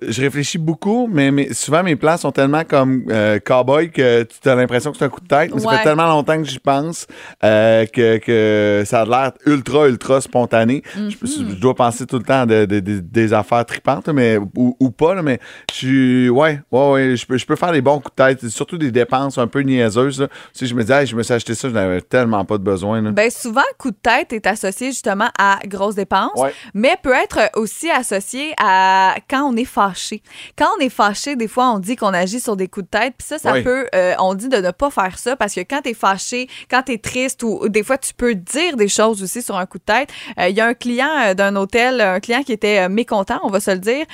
[0.00, 4.48] Je réfléchis beaucoup, mais, mais souvent mes plans sont tellement comme euh, cowboy que tu
[4.48, 5.50] as l'impression que c'est un coup de tête.
[5.54, 5.76] Mais ça Ouais.
[5.76, 7.06] fait tellement longtemps que j'y pense
[7.44, 10.82] euh, que, que ça a l'air ultra, ultra spontané.
[10.96, 14.38] je, je dois penser tout le temps à de- de- de- des affaires tripantes, mais,
[14.56, 15.38] ou, ou pas, là, mais
[15.70, 16.28] je suis.
[16.30, 17.16] Ouais, ouais, ouais.
[17.16, 19.60] Je peux, je peux faire des bons coups de tête, surtout des dépenses un peu
[19.60, 20.22] niaiseuses.
[20.22, 20.28] là.
[20.54, 22.64] Si je me dis, Hey, je me suis acheté ça, je n'avais tellement pas de
[22.64, 23.02] besoin.
[23.02, 23.10] là.
[23.10, 26.54] Ben souvent, coup de tête est associé justement à grosses dépenses, Ouais.
[26.72, 30.22] mais peut être aussi associé à quand on est fâché.
[30.56, 33.14] Quand on est fâché, des fois, on dit qu'on agit sur des coups de tête,
[33.18, 35.82] puis ça, ça peut, euh, on dit de ne pas faire ça parce que quand
[35.82, 39.42] t'es fâché, quand t'es triste ou ou des fois, tu peux dire des choses aussi
[39.42, 40.08] sur un coup de tête.
[40.38, 43.50] Euh, Il y a un client euh, d'un hôtel, un client qui était mécontent, on
[43.50, 44.06] va se le dire,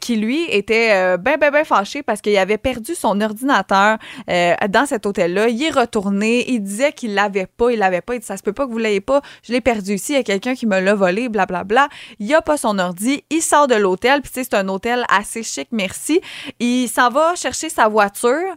[0.00, 5.06] qui lui était ben, ben, ben fâché parce qu'il avait perdu son ordinateur dans cet
[5.06, 5.48] hôtel-là.
[5.48, 8.42] Il est retourné, il disait qu'il l'avait pas, il l'avait pas, il dit ça se
[8.42, 10.66] peut pas que vous l'ayez pas, je l'ai perdu ici, il y a quelqu'un qui
[10.66, 11.88] me l'a volé, blablabla.
[12.18, 15.03] Il a pas son ordi, il sort de l'hôtel, puis tu sais, c'est un hôtel
[15.08, 16.20] assez chic, merci.
[16.58, 18.54] Il s'en va chercher sa voiture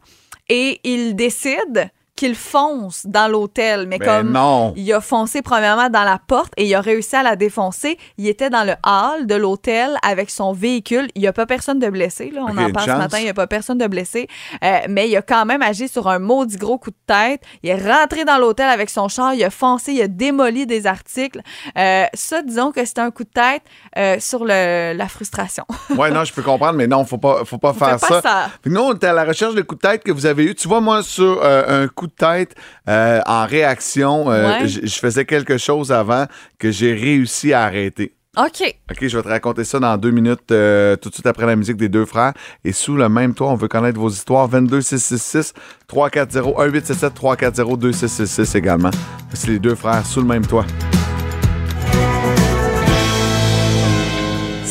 [0.49, 4.73] et il décide qu'il fonce dans l'hôtel, mais Ben comme non.
[4.75, 7.97] il a foncé premièrement dans la porte et il a réussi à la défoncer.
[8.17, 11.07] Il était dans le hall de l'hôtel avec son véhicule.
[11.15, 12.31] Il n'y a pas personne de blessé.
[12.31, 12.41] Là.
[12.43, 14.27] On Ok, en parle ce matin, il n'y a pas personne de blessé.
[14.63, 17.41] Euh, mais il a quand même agi sur un maudit gros coup de tête.
[17.63, 20.87] Il est rentré dans l'hôtel avec son char, il a foncé, il a démoli des
[20.87, 21.41] articles.
[21.77, 23.61] Euh, ça, disons que c'était un coup de tête
[23.97, 25.63] euh, sur le, la frustration.
[25.97, 28.49] Ouais, non, je peux comprendre, mais non, faut pas, faut pas faire Fais pas ça.
[28.61, 30.55] que nous, on était à la recherche de coups de tête que vous avez eu.
[30.55, 32.55] Tu vois, moi, sur euh, un coup de tête
[32.89, 34.67] euh, en réaction, euh, Ouais.
[34.67, 36.25] je faisais quelque chose avant
[36.59, 38.13] que j'ai réussi à arrêter.
[38.37, 38.75] OK.
[38.91, 41.55] OK, je vais te raconter ça dans deux minutes, euh, tout de suite après la
[41.55, 42.33] musique des deux frères.
[42.63, 44.47] Et sous le même toit, on veut connaître vos histoires.
[44.47, 45.53] 22 666
[45.87, 48.91] 340 1877 340 2666 également.
[49.33, 50.65] C'est les deux frères sous le même toit.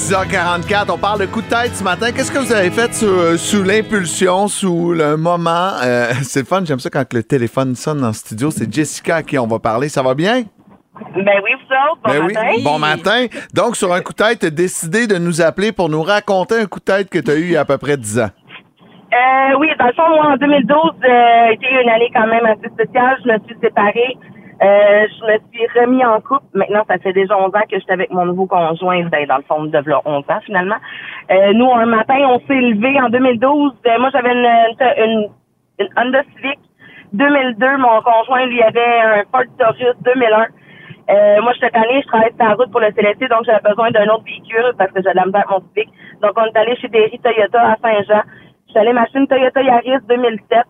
[0.06, 2.12] 6h44, on parle de coup de tête ce matin.
[2.12, 5.72] Qu'est-ce que vous avez fait sous, sous l'impulsion, sous le moment?
[5.82, 8.52] Euh, c'est le fun, j'aime ça quand le téléphone sonne dans le studio.
[8.52, 9.88] C'est Jessica à qui on va parler.
[9.88, 10.44] Ça va bien?
[11.16, 12.40] Ben oui, vous autres, bon Ben matin.
[12.54, 13.26] oui, bon matin.
[13.52, 16.60] Donc, sur un coup de tête, tu as décidé de nous appeler pour nous raconter
[16.60, 18.20] un coup de tête que tu as eu il y a à peu près 10
[18.20, 18.30] ans.
[18.30, 20.70] Euh, oui, dans le fond, moi, en 2012,
[21.02, 23.16] euh, été une année quand même assez spéciale.
[23.24, 24.16] Je me suis séparée.
[24.62, 26.46] Euh, je me suis remis en couple.
[26.54, 29.42] Maintenant, ça fait déjà 11 ans que j'étais avec mon nouveau conjoint, ben, dans le
[29.42, 30.76] fond, de v'là 11 ans, finalement.
[31.30, 33.72] Euh, nous, un matin, on s'est levé en 2012.
[33.86, 34.48] Euh, moi, j'avais une,
[35.04, 35.28] une,
[35.78, 36.58] une Honda Civic
[37.12, 37.76] 2002.
[37.76, 40.46] Mon conjoint, lui, avait un Ford Taurus 2001.
[41.08, 43.90] Euh, moi, cette année, je travaille sur la route pour le CLSC, donc j'avais besoin
[43.90, 45.88] d'un autre véhicule parce que de la misère mon Civic.
[46.22, 48.22] Donc, on est allé chez Derry Toyota à Saint-Jean.
[48.66, 50.64] Je suis allée m'acheter une Toyota Yaris 2007.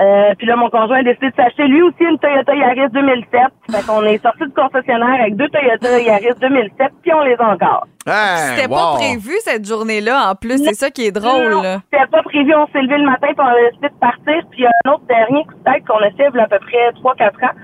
[0.00, 3.40] Euh, puis là, mon conjoint a décidé de s'acheter lui aussi une Toyota Yaris 2007.
[3.70, 7.52] Fait qu'on est sorti du concessionnaire avec deux Toyota Yaris 2007, puis on les a
[7.52, 7.86] encore.
[8.06, 8.76] Hey, C'était wow.
[8.76, 10.64] pas prévu cette journée-là, en plus.
[10.64, 11.54] C'est ça qui est drôle.
[11.92, 12.54] C'était pas prévu.
[12.54, 14.42] On s'est levé le matin, puis on a décidé de partir.
[14.50, 16.40] Puis il y a un autre dernier coup de tête qu'on a fait il y
[16.40, 17.54] a à peu près 3-4 ans.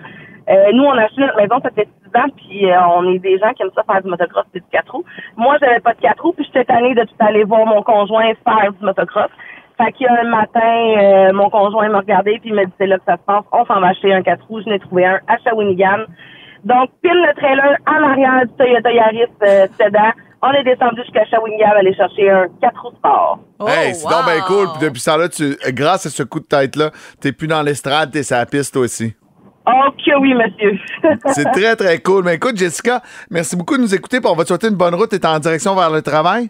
[0.50, 3.18] Euh, nous, on a acheté notre maison, ça fait 6 ans, puis euh, on est
[3.18, 5.04] des gens qui aiment ça faire du motocross et du 4 roues.
[5.36, 8.32] Moi, j'avais pas de 4 roues, puis j'étais tannée de tout aller voir mon conjoint
[8.44, 9.28] faire du motocross.
[9.78, 12.72] Fait qu'il y a un matin, euh, mon conjoint m'a regardé, puis il m'a dit,
[12.78, 14.60] c'est là que ça se passe, on s'en va acheter un 4 roues.
[14.64, 16.04] Je n'ai trouvé un à Shawinigan.
[16.64, 20.10] Donc, pile le trailer en arrière du Toyota Yaris euh, Sedan.
[20.42, 23.38] On est descendu jusqu'à Shawinigan aller chercher un 4 roues sport.
[23.60, 24.66] Oh, Hey, c'est donc bien cool.
[24.72, 28.10] Puis depuis ça, là, tu, grâce à ce coup de tête-là, t'es plus dans l'estrade,
[28.10, 29.14] t'es sur la piste toi aussi.
[29.70, 30.78] Oh que oui, monsieur.
[31.26, 32.24] C'est très, très cool.
[32.24, 34.18] Mais écoute, Jessica, merci beaucoup de nous écouter.
[34.20, 35.10] Puis on va te souhaiter une bonne route.
[35.10, 36.48] T'es en direction vers le travail?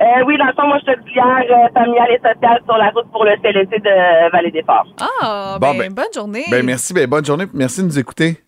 [0.00, 2.90] Euh, oui, dans le fond, moi, je suis auxiliaire euh, familiale et sociale sur la
[2.90, 4.86] route pour le CLC de Vallée-des-Forts.
[5.20, 6.44] Ah, Bon, ben, ben- bonne journée.
[6.50, 7.46] Ben merci, ben bonne journée.
[7.46, 8.38] puis Merci de nous écouter.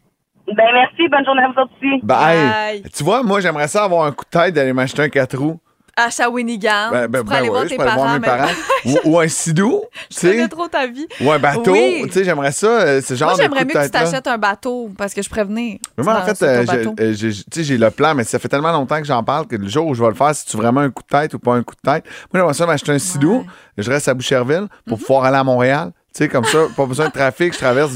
[0.46, 1.08] Ben, merci.
[1.08, 2.00] Bonne journée à vous aussi.
[2.04, 2.36] Bye.
[2.82, 2.82] Bye.
[2.94, 5.58] Tu vois, moi, j'aimerais ça avoir un coup de tête d'aller m'acheter un 4 roues.
[5.96, 6.90] À Shawinigan.
[6.90, 7.94] Ben, ben, tu ben aller voir je tes parents.
[7.96, 8.50] voir mes mais- parents.
[8.84, 10.48] ou, ou un sidou, tu Je connais sais.
[10.48, 11.06] trop ta vie.
[11.20, 12.02] Ou un bateau, Oui.
[12.06, 14.90] tu sais, j'aimerais ça, euh, ce genre Moi, j'aimerais mieux que tu t'achètes un bateau
[14.96, 15.78] parce que je venir.
[15.98, 17.12] Mais moi, en fait, euh, j'ai- euh,
[17.64, 19.94] j'ai le plan, mais ça fait tellement longtemps que j'en parle que le jour où
[19.94, 21.74] je vais le faire, si tu vraiment un coup de tête ou pas un coup
[21.74, 22.04] de tête.
[22.32, 23.44] Moi, j'aimerais ça m'acheter un sidou, Ouais.
[23.78, 25.92] Je reste à Boucherville pour pouvoir aller à Montréal.
[26.12, 27.92] Tu sais, comme ça, pas besoin de trafic, je traverse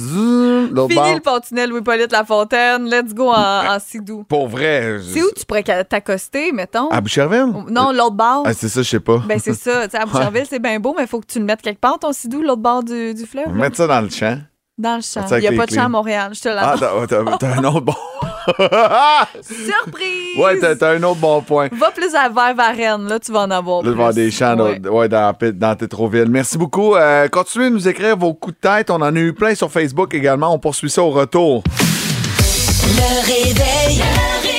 [0.70, 1.14] l'autre Fini bord.
[1.14, 2.88] le pontunnel Louis-Polyte Lafontaine.
[2.88, 4.22] Let's go en, en sidou.
[4.28, 4.98] Pour vrai.
[5.12, 6.88] C'est où tu pourrais t'accoster, mettons?
[6.90, 7.52] À Boucherville?
[7.70, 8.44] Non, l'autre bord.
[8.46, 9.18] Ah, c'est ça, je sais pas.
[9.26, 9.86] Ben, c'est ça.
[9.88, 11.80] Tu sais, à Boucherville, c'est bien beau, mais il faut que tu le mettes quelque
[11.80, 13.46] part, ton sidou, l'autre bord du, du fleuve.
[13.48, 13.62] On va là.
[13.64, 14.38] mettre ça dans le champ.
[14.76, 15.24] Dans le champ.
[15.32, 15.88] Il n'y a pas de champ à.
[15.88, 16.32] Montréal.
[16.34, 17.06] Je te Ah, l'annonce.
[17.08, 17.94] t'as t'as- un autre bon.
[19.42, 20.36] Surprise!
[20.38, 21.68] ouais, t'as un autre bon point.
[21.72, 23.96] Va plus à vers Varennes, là, tu vas en avoir Là, plus.
[23.96, 24.78] voir des champs Ouais.
[24.78, 26.26] dans, ouais, dans, dans Tétroville.
[26.28, 26.94] Merci beaucoup.
[26.96, 28.90] Euh, continuez de nous écrire vos coups de tête.
[28.90, 30.52] On en a eu plein sur Facebook également.
[30.52, 31.62] On poursuit ça au retour.
[31.66, 33.98] Le réveil.
[33.98, 34.53] Le réveil.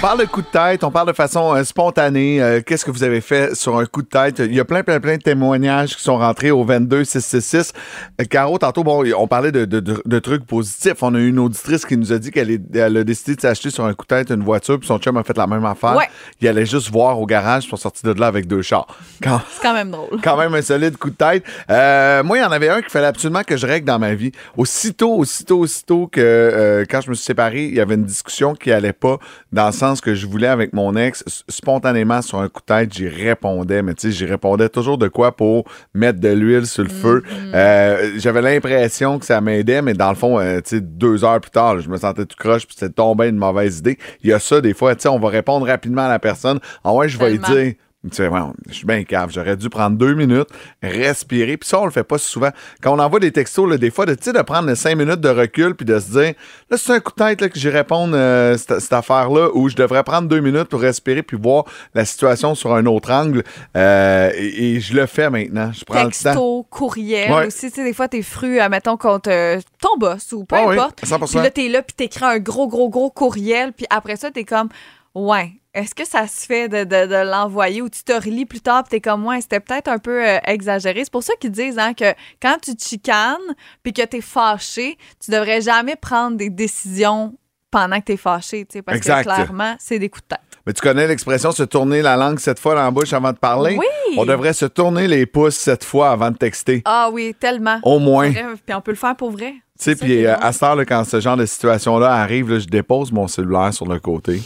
[0.00, 2.40] parle de coups de tête, on parle de façon euh, spontanée.
[2.40, 4.38] Euh, Qu'est-ce que vous avez fait sur un coup de tête?
[4.38, 7.72] Il y a plein, plein, plein de témoignages qui sont rentrés au 22 666.
[8.20, 11.02] Euh, Caro, tantôt, bon, on parlait de, de- de- de trucs positifs.
[11.02, 13.84] On a eu une auditrice qui nous a dit qu'elle a décidé de s'acheter sur
[13.86, 15.96] un coup de tête une voiture, puis son chum a fait la même affaire.
[15.96, 16.08] Ouais.
[16.40, 18.86] Il allait juste voir au garage, ils sont sortis de là avec deux chars.
[19.20, 20.20] Quand, C'est quand même drôle.
[20.22, 21.42] quand même un solide coup de tête.
[21.70, 24.14] Euh, moi, il y en avait un qu'il fallait absolument que je règle dans ma
[24.14, 24.30] vie.
[24.56, 28.70] Aussitôt, aussitôt, aussitôt que quand je me suis séparé, il y avait une discussion qui
[28.70, 29.18] allait pas
[29.52, 31.24] dans le sens que je voulais avec mon ex.
[31.48, 35.08] Spontanément, sur un coup de tête, j'y répondais, mais tu sais, j'y répondais toujours de
[35.08, 37.22] quoi pour mettre de l'huile sur le feu.
[37.54, 41.40] Euh, J'avais l'impression que ça m'aidait, mais dans le fond, euh, tu sais, deux heures
[41.40, 43.98] plus tard, là, je me sentais tout croche, puis c'était tombé une mauvaise idée.
[44.22, 46.60] Il y a ça, des fois, tu sais, on va répondre rapidement à la personne.
[46.84, 47.74] Ah ouais, je vais lui dire.
[48.08, 48.30] Tu sais,
[48.68, 49.30] je suis bien cave.
[49.32, 50.46] J'aurais dû prendre deux minutes,
[50.84, 51.56] respirer.
[51.56, 52.50] Puis ça, on le fait pas souvent.
[52.80, 54.94] Quand on envoie des textos, là, des fois, de, tu sais, de prendre les cinq
[54.96, 56.34] minutes de recul puis de se dire,
[56.70, 59.68] là, c'est un coup de tête là, que j'y réponde euh, cette, cette affaire-là où
[59.68, 63.42] je devrais prendre deux minutes pour respirer puis voir la situation sur un autre angle.
[63.76, 65.72] Euh, et, et je le fais maintenant.
[65.72, 66.22] Je prends le temps.
[66.22, 67.46] Texto, courriel Ouais.
[67.48, 67.68] aussi.
[67.68, 70.66] Tu sais, des fois, t'es fru, euh, mettons, contre euh, ton boss ou peu Ah
[70.68, 71.02] oui, importe.
[71.04, 71.26] 100%.
[71.32, 73.72] Puis là, t'es là, puis t'écris un gros, gros, gros courriel.
[73.72, 74.68] Puis après ça, t'es comme,
[75.16, 78.60] ouais, est-ce que ça se fait de, de- de l'envoyer ou tu te relis plus
[78.60, 81.04] tard, puis t'es comme, ouais, c'était peut-être un peu euh, exagéré.
[81.04, 82.12] C'est pour ça qu'ils disent hein, que
[82.42, 83.36] quand tu te chicanes,
[83.82, 87.34] puis que t'es fâché, tu devrais jamais prendre des décisions
[87.70, 89.24] pendant que t'es fâché, tu sais, parce Exact.
[89.24, 90.40] que clairement, c'est des coups de tête.
[90.66, 93.38] Mais tu connais l'expression se tourner la langue sept fois dans la bouche avant de
[93.38, 93.76] parler?
[93.78, 94.16] Oui.
[94.18, 96.82] On devrait se tourner les pouces sept fois avant de texter.
[96.84, 97.78] Ah oui, tellement.
[97.82, 98.30] Au moins.
[98.32, 99.52] Puis on peut le faire pour vrai.
[99.78, 102.58] Tu sais, puis euh, à cette heure, là, quand ce genre de situation-là arrive, là,
[102.58, 104.42] je dépose mon cellulaire sur le côté.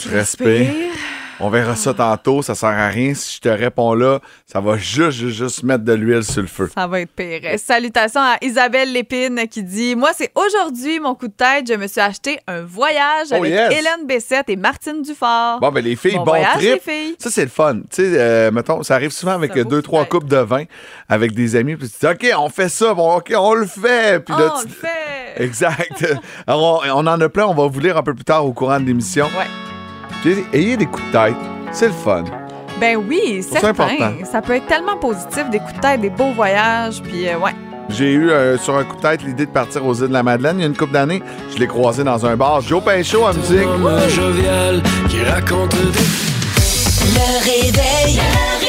[0.00, 0.70] Tu respires?
[1.40, 3.12] On verra ça tantôt, ça sert à rien.
[3.12, 6.46] Si je te réponds là, ça va juste, juste, juste mettre de l'huile sur le
[6.46, 6.70] feu.
[6.72, 7.40] Ça va être pire.
[7.58, 11.66] Salutations à Isabelle Lépine qui dit Moi, c'est aujourd'hui mon coup de tête.
[11.66, 13.72] Je me suis acheté un voyage Oh, avec yes.
[13.72, 15.58] Hélène Bessette et Martine Dufort.
[15.60, 16.80] Bon, ben les filles, Bon bon, voyage, trip.
[16.86, 17.16] les filles.
[17.18, 17.74] Ça, c'est le fun.
[17.74, 20.64] Tu sais, euh, mettons, ça arrive souvent avec deux, trois coupes de vin
[21.08, 21.74] avec des amis.
[21.74, 22.94] Puis tu dis, OK, on fait ça.
[22.94, 24.24] Bon, OK, on le fait.
[24.24, 24.88] Puis là, on tu- le fait.
[25.42, 26.04] Exact.
[26.46, 27.46] Alors, on, on en a plein.
[27.46, 29.24] On va vous lire un peu plus tard au courant de l'émission.
[29.36, 29.46] Ouais.
[30.24, 31.36] Puis, ayez des coups de tête.
[31.70, 32.24] C'est le fun.
[32.80, 33.68] Ben oui, certain.
[33.68, 34.10] important.
[34.24, 37.02] Ça peut être tellement positif, des coups de tête, des beaux voyages.
[37.02, 37.50] Puis, euh, ouais.
[37.90, 40.22] J'ai eu euh, sur un coup de tête l'idée de partir aux îles de la
[40.22, 41.22] Madeleine il y a une couple d'années.
[41.52, 42.62] Je l'ai croisé dans un bar.
[42.62, 43.66] Joe Pinchot à musique.
[43.66, 45.82] Homme jovial qui raconte des...
[47.12, 48.16] Le réveil.
[48.16, 48.63] Le réveil.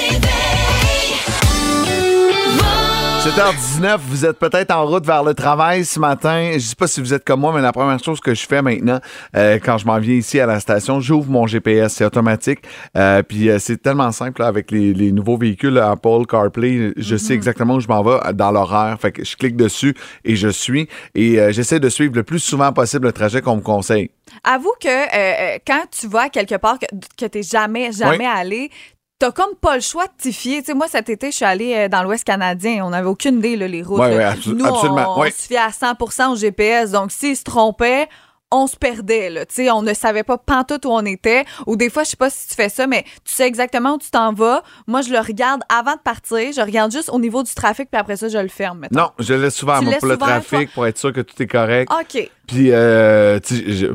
[3.25, 6.51] 7h19, vous êtes peut-être en route vers le travail ce matin.
[6.53, 8.61] Je sais pas si vous êtes comme moi, mais la première chose que je fais
[8.61, 8.99] maintenant,
[9.35, 12.59] euh, quand je m'en viens ici à la station, j'ouvre mon GPS, c'est automatique.
[12.95, 17.15] Euh, puis euh, c'est tellement simple là, avec les, les nouveaux véhicules Apple CarPlay, je
[17.15, 18.95] sais exactement où je m'en vais dans l'horaire.
[19.01, 20.87] Fait que je clique dessus et je suis.
[21.15, 24.11] Et j'essaie de suivre le plus souvent possible le trajet qu'on me conseille.
[24.43, 26.85] Avoue que quand tu vas quelque part que,
[27.17, 28.25] que t'es jamais, jamais Oui.
[28.25, 28.71] allé,
[29.17, 30.61] T'as comme pas le choix de t'y fier.
[30.75, 32.83] Moi, cet été, je suis allée euh, dans l'Ouest canadien.
[32.85, 33.99] On n'avait aucune idée, là, les routes.
[33.99, 34.15] Ouais, là.
[34.17, 35.29] ouais, abso- Nous, absolument, on, ouais.
[35.33, 36.91] on se fiait à 100% au GPS.
[36.91, 38.09] Donc, s'ils se trompaient,
[38.51, 39.29] on se perdait.
[39.29, 39.45] Là.
[39.45, 41.45] Tu sais, on ne savait pas pantoute où on était.
[41.65, 43.97] Ou des fois, je sais pas si tu fais ça, mais tu sais exactement où
[43.97, 44.63] tu t'en vas.
[44.85, 46.51] Moi, je le regarde avant de partir.
[46.53, 48.79] Je regarde juste au niveau du trafic, puis après ça, je le ferme.
[48.79, 48.99] mettons.
[48.99, 51.47] Non, je laisse souvent Tu moi, pour le trafic, pour être sûr que tout est
[51.47, 51.89] correct.
[51.89, 52.29] OK.
[52.47, 53.87] Puis, euh, tu sais, je,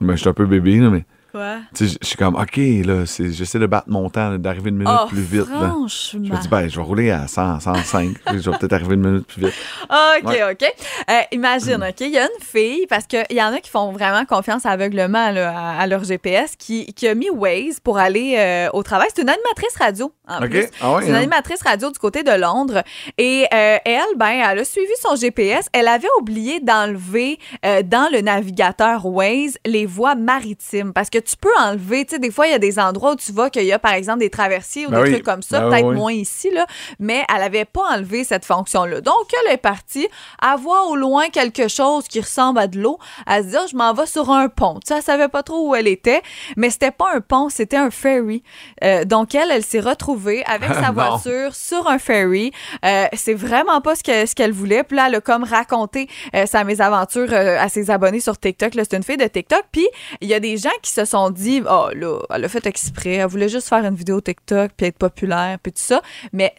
[0.00, 1.58] mais je suis un peu bébé, mais Quoi?
[1.74, 4.92] tu sais, je suis comme, OK, là, j'essaie de battre mon temps, d'arriver une minute
[5.02, 5.48] Oh, plus vite.
[5.48, 5.74] là.
[5.86, 8.16] Je me dis, ben, je vais rouler à 100, 105.
[8.26, 9.54] puis je vais peut-être arriver une minute plus vite.
[9.88, 10.42] OK, Ouais.
[10.52, 10.64] OK.
[11.10, 13.92] Euh, imagine, OK, il y a une fille, parce qu'il y en a qui font
[13.92, 18.34] vraiment confiance aveuglement là, à, à leur GPS, qui, qui a mis Waze pour aller
[18.38, 19.08] euh, au travail.
[19.14, 20.66] C'est une animatrice radio, en plus.
[20.80, 21.18] Ah ouais, C'est une hein?
[21.18, 22.82] animatrice radio du côté de Londres.
[23.18, 25.66] Et euh, elle, ben, elle a suivi son GPS.
[25.72, 27.38] Elle avait oublié d'enlever
[27.84, 30.92] dans le navigateur Waze les voies maritimes.
[30.92, 32.04] Parce que tu peux enlever.
[32.04, 33.78] Tu sais, des fois, il y a des endroits où tu vas qu'il y a,
[33.78, 35.12] par exemple, des traversiers ou Ben des oui.
[35.14, 35.96] trucs comme ça, Ben peut-être oui.
[35.96, 36.66] moins ici, là,
[36.98, 39.00] mais elle avait pas enlevé cette fonction-là.
[39.00, 40.08] Donc, elle est partie
[40.40, 42.98] à voir au loin quelque chose qui ressemble à de l'eau.
[43.26, 44.74] Elle se dit, Ah, je m'en vais sur un pont.
[44.74, 46.22] Tu sais, elle savait pas trop où elle était,
[46.56, 48.42] mais c'était pas un pont, c'était un ferry.
[48.84, 52.52] Euh, donc, elle, elle s'est retrouvée avec sa voiture sur un ferry.
[52.84, 54.82] Euh, c'est vraiment pas ce que- ce qu'elle voulait.
[54.84, 58.72] Puis là, elle a comme raconté euh, sa mésaventures euh, à ses abonnés sur TikTok.
[58.74, 59.64] C'est une fille de TikTok.
[59.72, 59.86] Puis
[60.20, 63.14] il y a des gens qui se sont dit, oh là, elle a fait exprès.
[63.14, 66.00] Elle voulait juste faire une vidéo TikTok puis être populaire puis tout ça.
[66.32, 66.54] Mais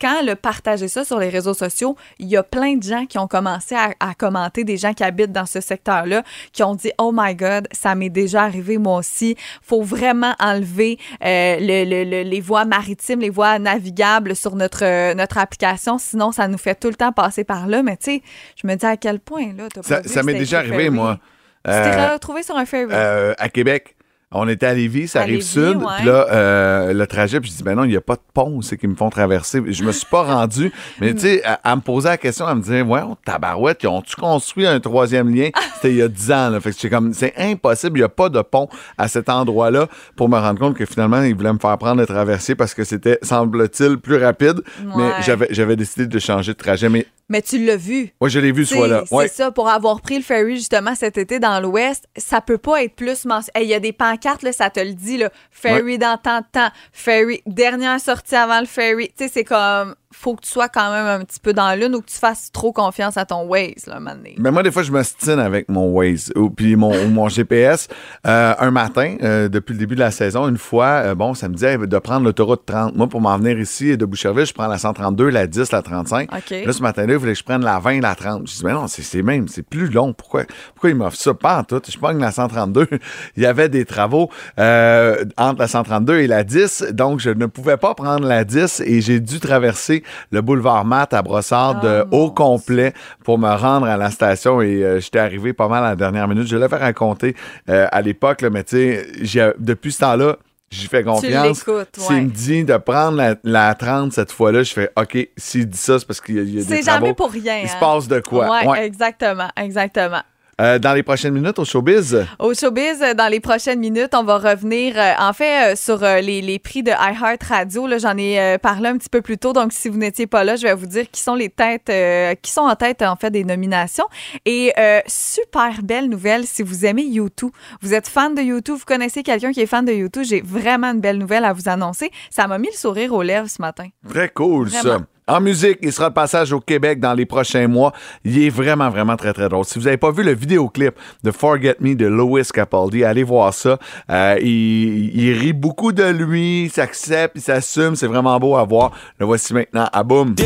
[0.00, 3.06] quand elle a partagé ça sur les réseaux sociaux, il y a plein de gens
[3.06, 6.74] qui ont commencé à, à commenter, des gens qui habitent dans ce secteur-là, qui ont
[6.74, 9.36] dit, oh my God, ça m'est déjà arrivé moi aussi.
[9.62, 14.84] Faut vraiment enlever euh, le- le- le- les voies maritimes, les voies navigables sur notre,
[14.84, 15.98] euh, notre application.
[15.98, 17.82] Sinon, ça nous fait tout le temps passer par là.
[17.82, 18.22] Mais tu sais,
[18.60, 21.18] je me dis à quel point, là, t'as Ça, ça m'est déjà arrivé, moi.
[21.66, 22.90] Tu t'es Euh, retrouvé sur un ferry.
[22.92, 23.92] euh, à Québec.
[24.32, 25.76] On était à Lévis, ça À arrive Lévis, sud.
[25.76, 25.84] ouais.
[25.98, 28.20] Puis là, euh, le trajet, puis je dis, ben non, il n'y a pas de
[28.34, 29.62] pont, c'est qu'ils me font traverser.
[29.68, 30.72] Je me suis pas rendu.
[31.00, 33.84] Mais tu sais, à, à me poser la question, à me dire, ouais, oh, tabarouette,
[33.84, 35.50] ils ont-tu construit un troisième lien?
[35.76, 36.50] C'était il y a 10 ans.
[36.50, 36.60] Là.
[36.60, 39.86] Fait que j'étais comme, c'est impossible, il n'y a pas de pont à cet endroit-là
[40.16, 42.82] pour me rendre compte que finalement, ils voulaient me faire prendre le traversier parce que
[42.82, 44.60] c'était, semble-t-il, plus rapide.
[44.96, 46.88] Mais j'avais, j'avais décidé de changer de trajet.
[46.88, 48.12] Mais Mais tu l'as vu.
[48.20, 49.04] moi, je l'ai vu ce C'est fois-là.
[49.08, 52.84] c'est ça, pour avoir pris le ferry justement cet été dans l'Ouest, ça peut pas
[52.84, 53.50] être plus mentionné.
[53.56, 56.38] Hey, Il y a des pancartes, là, ça te le dit, là, ferry dans tant
[56.40, 59.08] de temps, ferry, dernière sortie avant le ferry.
[59.08, 61.94] Tu sais, c'est comme, faut que tu sois quand même un petit peu dans l'une
[61.94, 64.34] ou que tu fasses trop confiance à ton Waze, là, un moment donné.
[64.38, 67.28] Mais moi, des fois, je me stine avec mon Waze ou puis mon, ou mon
[67.28, 67.88] GPS.
[68.26, 71.48] Euh, un matin, euh, depuis le début de la saison, une fois, euh, bon, ça
[71.48, 72.96] me disait de prendre l'autoroute 30.
[72.96, 76.30] Moi, pour m'en venir ici de Boucherville, je prends la 132, la 10, la 35.
[76.32, 76.50] OK.
[76.64, 78.48] Là, ce matin-là, il voulait que je prenne la 20, la 30.
[78.48, 80.14] Je dis, mais non, c'est même, c'est plus long.
[80.14, 81.34] Pourquoi, pourquoi il m'offre ça?
[81.34, 81.82] Pas en tout.
[81.86, 82.88] Je prends la 132.
[83.36, 87.76] il y avait des travaux entre la 132 et la 10, donc je ne pouvais
[87.76, 92.06] pas prendre la 10 et j'ai dû traverser le boulevard Matt à Brossard de Ah,
[92.10, 92.92] haut complet
[93.24, 96.28] pour me rendre à la station et euh, j'étais arrivé pas mal à la dernière
[96.28, 96.46] minute.
[96.46, 97.34] Je l'avais raconté
[97.68, 98.76] euh, à l'époque, mais tu
[99.24, 100.36] sais, depuis ce temps-là,
[100.70, 101.64] j'y fais confiance.
[101.96, 102.20] S'il ouais.
[102.22, 105.98] me dit de prendre la, la 30 cette fois-là, je fais OK, s'il dit ça,
[105.98, 107.04] c'est parce qu'il y a, il y a des C'est travaux.
[107.06, 107.58] jamais pour rien.
[107.62, 107.78] Il se hein.
[107.80, 108.48] passe de quoi?
[108.50, 108.86] Ouais, Ouais.
[108.86, 110.22] exactement, exactement.
[110.58, 114.22] Euh, dans les prochaines minutes au showbiz, Au showbiz, euh, dans les prochaines minutes, on
[114.24, 117.86] va revenir euh, en fait euh, sur les, les prix de iHeart Radio.
[117.98, 120.62] J'en ai parlé un petit peu plus tôt, donc si vous n'étiez pas là, je
[120.62, 121.92] vais vous dire qui sont les têtes,
[122.40, 124.06] qui sont en tête en fait des nominations.
[124.46, 124.72] Et
[125.06, 127.50] super belle nouvelle si vous aimez YouTube.
[127.82, 130.92] Vous êtes fan de YouTube, vous connaissez quelqu'un qui est fan de YouTube, j'ai vraiment
[130.92, 132.10] une belle nouvelle à vous annoncer.
[132.30, 133.88] Ça m'a mis le sourire aux lèvres ce matin.
[134.08, 135.00] très cool ça.
[135.28, 137.92] En musique, il sera de passage au Québec dans les prochains mois.
[138.24, 139.64] Il est vraiment, vraiment très, très drôle.
[139.64, 143.52] Si vous n'avez pas vu le vidéoclip de Forget Me de Louis Capaldi, allez voir
[143.52, 143.76] ça.
[144.08, 147.96] Euh, il, rit beaucoup de lui, il s'accepte, il s'assume.
[147.96, 148.92] C'est vraiment beau à voir.
[149.18, 150.36] Le voici maintenant à Boom.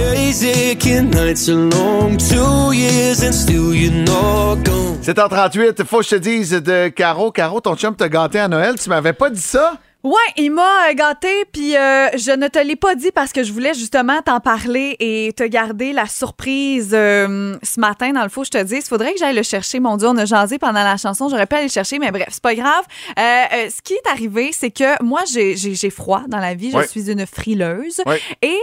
[3.90, 4.97] Not gone.
[5.03, 7.31] 7h38, faut que je te dise de Caro.
[7.33, 8.77] Caro, ton chum t'a gâté à Noël.
[8.83, 9.75] Tu m'avais pas dit ça?
[10.03, 13.43] Ouais, il m'a euh, gâté, puis euh, je ne te l'ai pas dit parce que
[13.45, 18.13] je voulais justement t'en parler et te garder la surprise euh, ce matin.
[18.13, 19.79] Dans le fond, je te dis, il faudrait que j'aille le chercher.
[19.79, 21.29] Mon Dieu, on a jasé pendant la chanson.
[21.29, 22.85] J'aurais pu aller le chercher, mais bref, c'est pas grave.
[23.19, 26.71] Euh, ce qui est arrivé, c'est que moi, j'ai- froid dans la vie.
[26.71, 26.87] Je Ouais.
[26.87, 28.01] suis une frileuse.
[28.07, 28.21] Ouais.
[28.41, 28.59] Et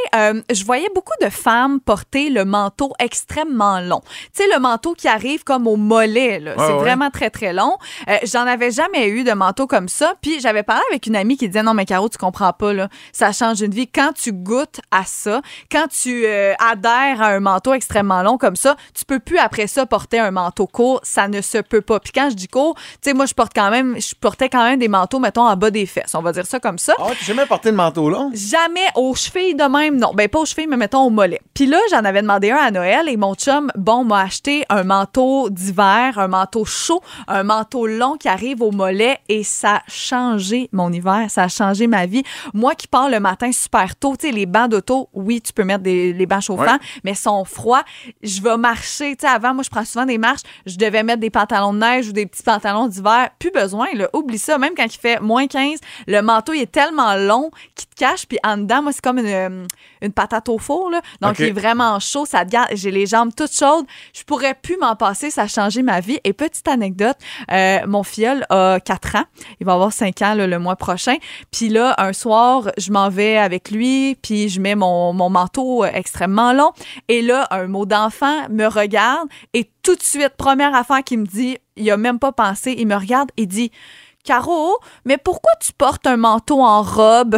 [0.51, 4.01] je voyais beaucoup de femmes porter le manteau extrêmement long.
[4.35, 6.41] Tu sais, le manteau qui arrive comme au mollet.
[6.41, 7.77] Ouais, c'est vraiment très, très long.
[8.23, 10.13] J'en avais jamais eu de manteau comme ça.
[10.21, 12.89] Puis j'avais parlé avec une amie qui disait Non, mais Caro, tu comprends pas, là.
[13.11, 13.87] Ça change une vie.
[13.87, 18.55] Quand tu goûtes à ça, quand tu euh, adhères à un manteau extrêmement long comme
[18.55, 20.99] ça, tu peux plus après ça porter un manteau court.
[21.03, 21.99] Ça ne se peut pas.
[21.99, 24.63] Puis quand je dis court, tu sais, moi, je porte quand même, je portais quand
[24.63, 26.13] même des manteaux, mettons, en bas des fesses.
[26.13, 26.93] On va dire ça comme ça.
[26.99, 28.31] Oh, tu jamais porté de manteau long?
[28.33, 30.13] Jamais aux chevilles de même, non.
[30.13, 31.41] Ben, pas aux chevilles, mais mettons au mollet.
[31.53, 34.83] Puis là, j'en avais demandé un à Noël et mon chum, bon, m'a acheté un
[34.83, 39.81] manteau d'hiver, un manteau chaud, un manteau long qui arrive au mollet et ça a
[39.87, 42.23] changé mon hiver, ça a changé ma vie.
[42.53, 45.63] Moi qui pars le matin super tôt, tu sais, les bancs d'auto, oui, tu peux
[45.63, 46.79] mettre des, les bancs chauffants, Ouais.
[47.03, 47.83] mais sont froids.
[48.23, 51.19] Je vais marcher, tu sais, avant, moi, je prends souvent des marches, je devais mettre
[51.19, 53.29] des pantalons de neige ou des petits pantalons d'hiver.
[53.39, 54.09] Plus besoin, là.
[54.13, 54.57] Oublie ça.
[54.57, 58.25] Même quand il fait moins 15, le manteau, il est tellement long qu'il cache.
[58.27, 59.67] Puis en dedans, moi, c'est comme une, euh,
[60.01, 61.01] une patate au four, là.
[61.21, 62.25] Donc, il est vraiment chaud.
[62.25, 62.43] Ça.
[62.73, 63.85] J'ai les jambes toutes chaudes.
[64.13, 65.31] Je pourrais plus m'en passer.
[65.31, 66.19] Ça a changé ma vie.
[66.23, 67.17] Et petite anecdote,
[67.51, 69.25] euh, mon filleul a 4 ans.
[69.59, 71.15] Il va avoir 5 ans, là, le mois prochain.
[71.51, 75.83] Puis là, un soir, je m'en vais avec lui, puis je mets mon, mon manteau
[75.83, 76.71] euh, extrêmement long.
[77.07, 81.25] Et là, un mot d'enfant me regarde et tout de suite, première affaire qu'il me
[81.25, 83.71] dit, il a même pas pensé, il me regarde et dit
[84.27, 87.37] Caro, mais pourquoi tu portes un manteau en robe?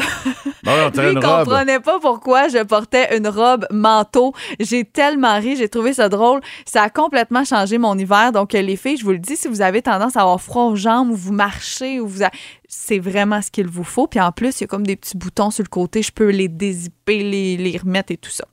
[0.63, 1.45] Ben oui, Lui, une robe.
[1.45, 4.33] comprenait pas pourquoi je portais une robe manteau.
[4.59, 6.41] J'ai tellement ri, j'ai trouvé ça drôle.
[6.65, 8.31] Ça a complètement changé mon hiver.
[8.31, 10.63] Donc, euh, les filles, je vous le dis, si vous avez tendance à avoir froid
[10.63, 12.23] aux jambes ou vous marchez ou vous...
[12.23, 12.31] a-
[12.71, 14.05] C'est vraiment ce qu'il vous faut.
[14.05, 16.03] Puis en plus, il y a comme des petits boutons sur le côté.
[16.03, 18.45] Je peux les dézipper, les, les remettre et tout ça.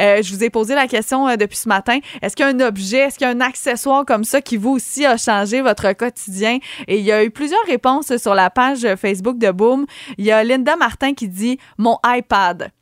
[0.00, 1.98] Euh, je vous ai posé la question euh, depuis ce matin.
[2.22, 4.56] Est-ce qu'il y a un objet, est-ce qu'il y a un accessoire comme ça qui
[4.56, 6.60] vous aussi a changé votre quotidien?
[6.86, 9.84] Et il y a eu plusieurs réponses sur la page Facebook de Boom.
[10.16, 12.72] Il y a Linda Martin qui dit mon iPad.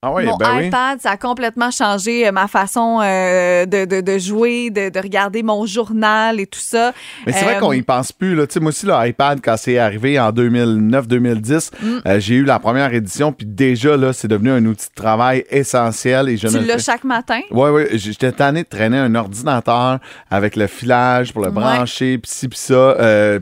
[0.00, 0.66] Ah Mon ben oui.
[0.68, 5.00] iPad, ça a complètement changé euh, ma façon euh, de, de- de jouer, de, de
[5.00, 6.92] regarder mon journal et tout ça.
[7.26, 8.36] Mais c'est vrai Euh, qu'on y pense plus.
[8.36, 8.44] Là.
[8.60, 11.98] Moi aussi, l'iPad, quand c'est arrivé en 2009-2010, Mm.
[12.06, 15.44] euh, j'ai eu la première édition, puis déjà, là, c'est devenu un outil de travail
[15.50, 16.28] essentiel.
[16.28, 17.40] Et je Tu l'as chaque matin?
[17.50, 17.82] Oui, oui.
[17.94, 19.98] J'étais tanné de traîner un ordinateur
[20.30, 21.54] avec le filage pour le Ouais.
[21.54, 22.94] brancher, puis ci, puis ça.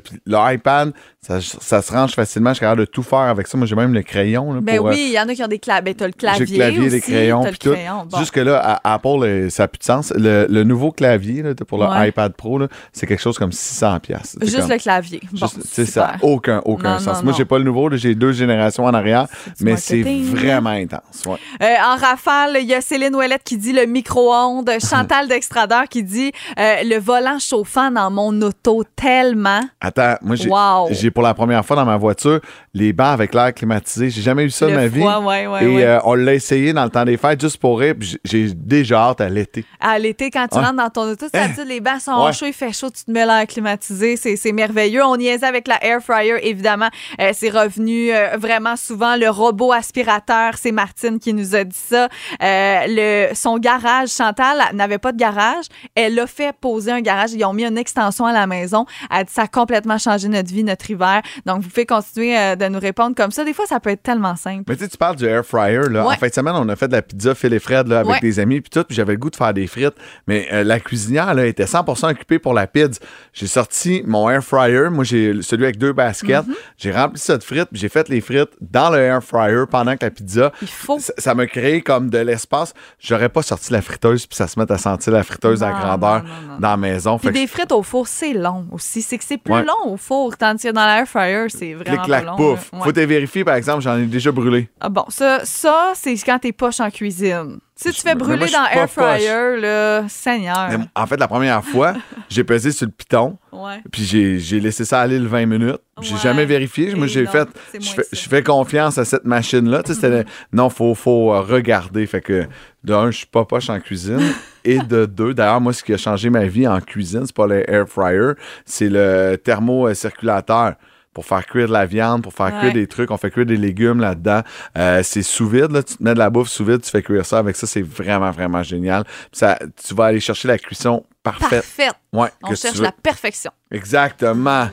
[0.03, 2.51] Puis l'iPad, ça, ça se range facilement.
[2.51, 3.59] Je suis capable de tout faire avec ça.
[3.59, 4.55] Moi, j'ai même le crayon.
[4.55, 5.93] Là, Ben pour, oui, il y en a qui ont des claviers.
[5.93, 6.46] Ben, le clavier.
[6.53, 7.73] Le clavier, aussi, les crayons, puis le tout.
[7.73, 8.07] crayon.
[8.11, 8.19] Bon.
[8.19, 10.13] Jusque là, à Apple, euh, ça n'a plus de sens.
[10.17, 12.09] Le, le nouveau clavier là, pour le Ouais.
[12.09, 12.61] iPad Pro,
[12.93, 14.37] c'est quelque chose comme 600 pièces.
[14.43, 15.21] Juste le clavier.
[15.33, 17.19] Bon, Juste, ça n'a aucun, aucun Non, sens.
[17.19, 19.27] non, Moi, j'ai pas le nouveau, j'ai deux générations en arrière,
[19.61, 20.25] mais c'est marketing.
[20.35, 21.25] vraiment intense.
[21.27, 21.37] ouais.
[21.63, 24.71] Euh, en rafale, il y a Céline Ouellette qui dit le micro-ondes.
[24.91, 29.61] Chantal Dextrader qui dit euh, le volant chauffant dans mon auto tellement.
[29.81, 30.89] Attends, moi, j'ai Wow.
[31.13, 32.41] pour la première fois dans ma voiture
[32.75, 34.11] les bancs avec l'air climatisé.
[34.11, 35.01] J'ai jamais eu ça de ma vie.
[35.01, 37.79] froid, ouais, ouais, Et euh, on l'a essayé dans le temps des fêtes juste pour
[37.79, 37.95] rire.
[37.99, 39.65] puis J'ai déjà hâte à l'été.
[39.81, 41.49] À l'été, quand tu rentres dans ton auto, ça Hein?
[41.57, 42.33] dit, les bancs sont Ouais.
[42.33, 45.05] chauds, il fait chaud, tu te mets l'air climatisé, c'est c'est merveilleux.
[45.05, 46.89] On niaisait avec la air fryer, évidemment.
[47.21, 49.17] Euh, c'est revenu euh, vraiment souvent.
[49.17, 52.09] Le robot aspirateur, c'est Martine qui nous a dit ça.
[52.43, 55.65] Euh, le, son garage, Chantal n'avait pas de garage.
[55.95, 57.33] Elle a fait poser un garage.
[57.33, 58.87] Ils ont mis une extension à la maison.
[59.11, 61.23] Elle dit ça a complètement changé notre vie, notre hiver.
[61.45, 63.45] Donc, vous pouvez continuer de nous répondre comme ça.
[63.45, 64.65] Des fois, ça peut être tellement simple.
[64.69, 65.89] Mais tu parles du air fryer.
[65.91, 66.07] Là.
[66.07, 66.15] Ouais.
[66.15, 68.13] En fin de semaine, on a fait de la pizza Phil et Fred là, avec
[68.13, 68.21] Ouais.
[68.21, 69.95] des amis puis tout, puis j'avais le goût de faire des frites.
[70.27, 73.01] Mais euh, la cuisinière là, était 100% occupée pour la pizza.
[73.33, 74.89] J'ai sorti mon air fryer.
[74.91, 76.47] Moi, j'ai celui avec deux baskets.
[76.47, 76.55] Mhm.
[76.79, 79.97] J'ai rempli ça de frites, puis j'ai fait les frites dans le air fryer pendant
[79.97, 80.53] que la pizza.
[80.63, 80.99] Il faut.
[80.99, 82.73] Ça- m'a créé comme de l'espace.
[82.99, 86.23] J'aurais pas sorti la friteuse puis ça se met à sentir la friteuse à grandeur
[86.23, 86.59] non, non, non.
[86.61, 87.19] dans la maison.
[87.19, 89.03] Puis Fait des frites au four, c'est long aussi.
[89.03, 89.65] C'est que c'est plus Ouais.
[89.65, 92.37] long au four, tandis que dans l'air fryer, c'est vraiment clic, clac, pas long.
[92.37, 92.71] pouf.
[92.83, 94.69] Faut te vérifier, par exemple, j'en ai déjà brûlé.
[94.81, 97.59] Ah bon, ça, ça c'est quand t'es poche en cuisine.
[97.75, 100.69] Si tu fais brûler moi, dans air fryer, là, Seigneur.
[100.71, 101.95] Mais En fait, la première fois,
[102.31, 103.37] j'ai pesé sur le piton.
[103.53, 103.83] Ouais.
[103.93, 105.81] Puis j'ai, laissé ça aller le 20 minutes.
[106.01, 106.21] J'ai Ouais.
[106.21, 106.95] jamais vérifié.
[106.95, 107.47] Moi, j'ai fait.
[107.71, 109.83] c'est Je fais, confiance à cette machine-là.
[109.83, 112.07] Tu sais, non, faut, faut euh, regarder.
[112.07, 112.47] Fait que,
[112.83, 114.23] de un, je suis pas poche en cuisine.
[114.65, 117.47] et de deux, d'ailleurs, moi, ce qui a changé ma vie en cuisine, c'est pas
[117.47, 118.33] le air fryer,
[118.65, 120.75] c'est le thermocirculateur.
[121.17, 122.61] Pour faire cuire de la viande, pour faire Ouais.
[122.61, 124.43] cuire des trucs, on fait cuire des légumes là-dedans.
[124.77, 125.83] Euh, c'est sous vide, là.
[125.83, 127.81] tu te mets de la bouffe sous vide, tu fais cuire ça avec ça, c'est
[127.81, 129.05] vraiment, vraiment génial.
[129.33, 131.49] Ça, tu vas aller chercher la cuisson parfaite.
[131.63, 131.95] Parfaite.
[132.13, 133.51] Ouais, On que tu cherche la perfection.
[133.71, 134.69] Exactement.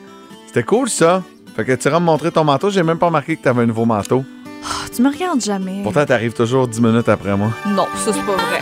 [0.47, 1.23] C'était cool, ça.
[1.55, 2.69] Fait que tu iras me montrer ton manteau.
[2.69, 4.25] J'ai même pas remarqué que tu avais un nouveau manteau.
[4.65, 5.81] Ah, tu me regardes jamais.
[5.81, 7.51] Pourtant, t'arrives toujours 10 minutes après moi.
[7.69, 8.59] Non, ça, c'est pas vrai.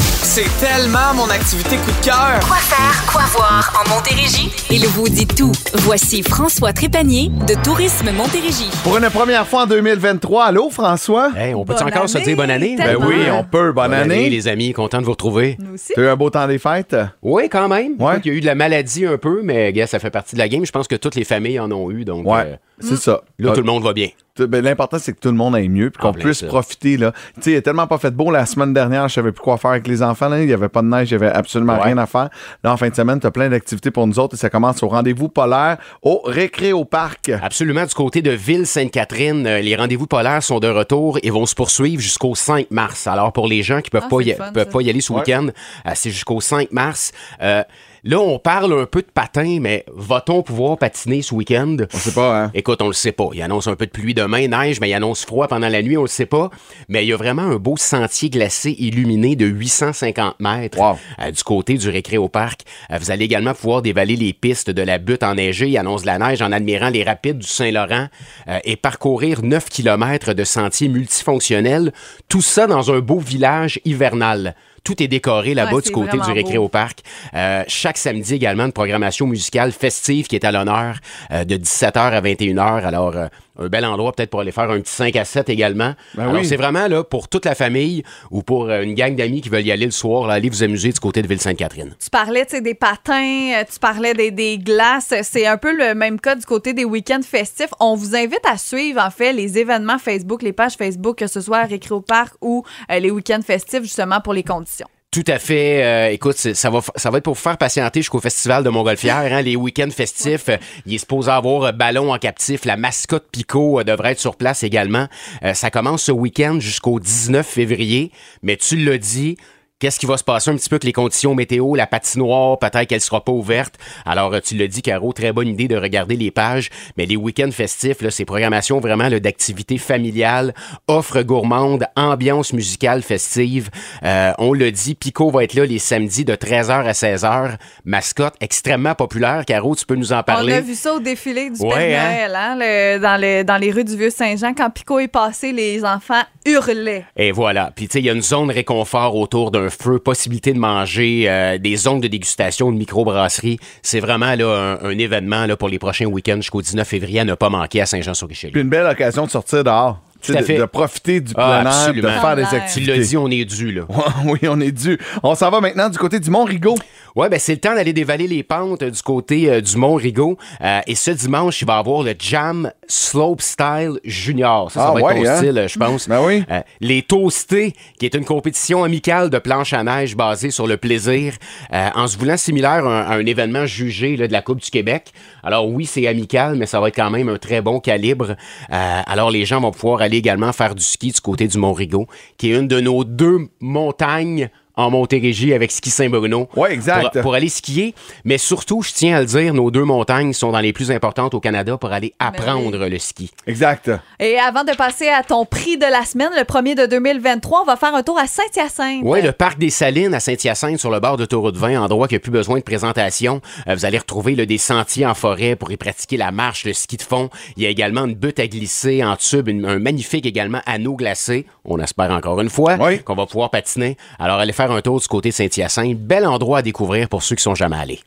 [0.36, 2.38] C'est tellement mon activité coup de cœur.
[2.46, 4.50] Quoi faire, quoi voir en Montérégie?
[4.70, 5.52] Il vous dit tout.
[5.72, 8.68] Voici François Trépanier de Tourisme Montérégie.
[8.84, 11.32] Pour une première fois en 2023, allô, François?
[11.34, 12.76] Hey, on peut Bonne encore se dire bonne année?
[12.76, 13.72] Ben oui, on peut.
[13.72, 14.28] Bonne, année.
[14.28, 14.74] les amis.
[14.74, 15.56] Content de vous retrouver.
[15.58, 15.94] Nous aussi.
[15.94, 16.94] T'as eu un beau temps des fêtes?
[17.22, 17.94] Oui, quand même.
[17.98, 18.20] Ouais.
[18.22, 20.40] Il y a eu de la maladie un peu, mais gars, ça fait partie de
[20.40, 20.66] la game.
[20.66, 22.04] Je pense que toutes les familles en ont eu.
[22.04, 23.22] Donc, Ouais, euh, c'est ça.
[23.38, 24.08] là, Ah, tout le monde va bien.
[24.38, 26.46] ben, L'important, c'est que tout le monde aille mieux puis qu'on plein puisse ça.
[26.46, 26.96] profiter.
[26.98, 27.12] Là.
[27.36, 29.56] Tu sais, il a tellement pas fait beau la semaine dernière, je savais plus quoi
[29.56, 30.28] faire avec les enfants.
[30.28, 30.42] Là.
[30.42, 31.84] Il y avait pas de neige, il y avait absolument Ouais.
[31.84, 32.28] rien à faire.
[32.62, 34.82] Là, en fin de semaine, tu as plein d'activités pour nous autres et ça commence
[34.82, 37.30] au rendez-vous polaire au Récré au Parc.
[37.42, 41.54] Absolument, du côté de Ville-Sainte-Catherine, euh, les rendez-vous polaires sont de retour et vont se
[41.54, 43.06] poursuivre jusqu'au 5 mars.
[43.06, 45.12] Alors, pour les gens qui peuvent Ah, pas y, fun, peuvent pas y aller ce
[45.14, 45.20] Ouais.
[45.20, 45.46] week-end,
[45.86, 47.12] euh, c'est jusqu'au 5 mars.
[47.42, 47.62] Euh,
[48.06, 51.76] là, on parle un peu de patin, mais va-t-on pouvoir patiner ce week-end?
[51.92, 52.50] On sait pas, hein?
[52.54, 53.28] Écoute, on le sait pas.
[53.34, 55.96] Il annonce un peu de pluie demain, neige, mais il annonce froid pendant la nuit,
[55.96, 56.50] on le sait pas.
[56.88, 60.96] Mais il y a vraiment un beau sentier glacé illuminé de 850 mètres Wow.
[61.20, 62.62] euh, du côté du récré au parc.
[62.90, 65.68] Euh, vous allez également pouvoir dévaler les pistes de la butte enneigée.
[65.68, 68.06] Il annonce de la neige en admirant les rapides du Saint-Laurent
[68.48, 71.92] euh, et parcourir 9 km de sentiers multifonctionnels.
[72.28, 74.54] Tout ça dans un beau village hivernal.
[74.86, 77.00] Tout est décoré là-bas Ouais, du côté du récré au parc.
[77.34, 80.98] Euh, chaque samedi également, une programmation musicale festive qui est à l'honneur
[81.32, 82.84] euh, de 17h à 21h.
[82.84, 83.26] Alors, euh,
[83.58, 85.94] Un bel endroit peut-être pour aller faire un petit 5 à 7 également.
[86.14, 86.46] Ben Alors, oui.
[86.46, 89.66] c'est vraiment là pour toute la famille ou pour euh, une gang d'amis qui veulent
[89.66, 91.94] y aller le soir, là, aller vous amuser du côté de Ville-Sainte-Catherine.
[92.02, 95.14] Tu parlais tu sais, des patins, euh, tu parlais des, des glaces.
[95.22, 97.70] C'est un peu le même cas du côté des week-ends festifs.
[97.80, 101.40] On vous invite à suivre, en fait, les événements Facebook, les pages Facebook, que ce
[101.40, 104.88] soit Récré au Parc ou euh, les week-ends festifs, justement pour les conditions.
[105.10, 105.82] Tout à fait.
[105.82, 109.32] Euh, écoute, ça va, ça va être pour vous faire patienter jusqu'au festival de Montgolfière,
[109.32, 110.50] hein, les week-ends festifs.
[110.84, 112.64] Il est supposé avoir euh, ballon en captif.
[112.66, 115.08] La mascotte Pico euh, devrait être sur place également.
[115.42, 118.10] Euh, ça commence ce week-end jusqu'au 19 février.
[118.42, 119.38] Mais tu l'as dit.
[119.78, 122.84] Qu'est-ce qui va se passer un petit peu avec les conditions météo, la patinoire, peut-être
[122.88, 123.74] qu'elle sera pas ouverte?
[124.06, 126.70] Alors, euh, tu l'as dit, Caro, très bonne idée de regarder les pages.
[126.96, 130.54] Mais les week-ends festifs, là, c'est programmation vraiment d'activités familiales,
[130.88, 133.68] offres gourmandes, ambiance musicale festive.
[134.02, 137.58] Euh, on le dit, Pico va être là les samedis de 13h à 16h.
[137.84, 139.44] Mascotte extrêmement populaire.
[139.44, 140.54] Caro, tu peux nous en parler?
[140.54, 142.14] On a vu ça au défilé du Ouais, Père hein?
[142.14, 144.54] Noël, hein, le- dans, le- dans les rues du Vieux-Saint-Jean.
[144.54, 147.04] Quand Pico est passé, les enfants hurlaient.
[147.14, 147.72] Et voilà.
[147.76, 151.24] Puis, tu sais, il y a une zone réconfort autour d'un feu, possibilité de manger,
[151.28, 153.58] euh, des zones de dégustation, de microbrasserie.
[153.82, 157.24] C'est vraiment là, un, un événement là, pour les prochains week-ends jusqu'au 19 février à
[157.24, 158.60] ne pas manquer à Saint-Jean-sur-Richelieu.
[158.60, 160.00] Une belle occasion de sortir dehors.
[160.34, 160.58] De, fait.
[160.58, 162.50] de profiter du Ah, plein air, de faire des l'air.
[162.50, 162.96] Tu activités.
[162.96, 163.82] l'as dit, on est dû, là.
[164.24, 164.98] oui, on est dû.
[165.22, 166.76] On s'en va maintenant du côté du Mont-Rigaud.
[167.14, 169.94] Ouais, ben c'est le temps d'aller dévaler les pentes euh, du côté euh, du Mont
[169.94, 170.36] Rigaud.
[170.60, 174.70] Euh, et ce dimanche, il va y avoir le Jam Slope Style Junior.
[174.70, 175.36] Ça, ça Ah va ouais, être ton hein?
[175.38, 176.08] style, euh, je pense.
[176.10, 176.44] Ben oui.
[176.50, 180.76] Euh, les Toastés, qui est une compétition amicale de planche à neige basée sur le
[180.76, 181.32] plaisir,
[181.72, 184.60] euh, en se voulant similaire à un, à un événement jugé là, de la Coupe
[184.60, 185.12] du Québec.
[185.46, 188.30] Alors oui, c'est amical, mais ça va être quand même un très bon calibre.
[188.72, 191.72] Euh, alors les gens vont pouvoir aller également faire du ski du côté du Mont
[191.72, 196.48] Rigaud, qui est une de nos deux montagnes en Montérégie avec Ski Saint-Bruno.
[196.54, 197.12] Ouais, exact.
[197.14, 197.94] Pour, pour aller skier.
[198.24, 201.34] Mais surtout, je tiens à le dire, nos deux montagnes sont dans les plus importantes
[201.34, 203.30] au Canada pour aller apprendre le ski.
[203.46, 203.90] Exact.
[204.20, 207.64] Et avant de passer à ton prix de la semaine, le premier de 2023, on
[207.64, 209.00] va faire un tour à Saint-Hyacinthe.
[209.02, 212.14] Oui, le parc des Salines à Saint-Hyacinthe sur le bord de l'autoroute 20, endroit qui
[212.14, 213.40] n'a plus besoin de présentation.
[213.68, 216.72] Euh, vous allez retrouver là, des sentiers en forêt pour y pratiquer la marche, le
[216.72, 217.30] ski de fond.
[217.56, 220.94] Il y a également une butte à glisser en tube, une- un magnifique également anneau
[220.94, 221.46] glacé.
[221.64, 223.02] On espère encore une fois Oui.
[223.02, 223.96] qu'on va pouvoir patiner.
[224.18, 225.98] Alors allez faire un tour du côté de Saint-Hyacinthe.
[225.98, 228.00] Bel endroit à découvrir pour ceux qui sont jamais allés.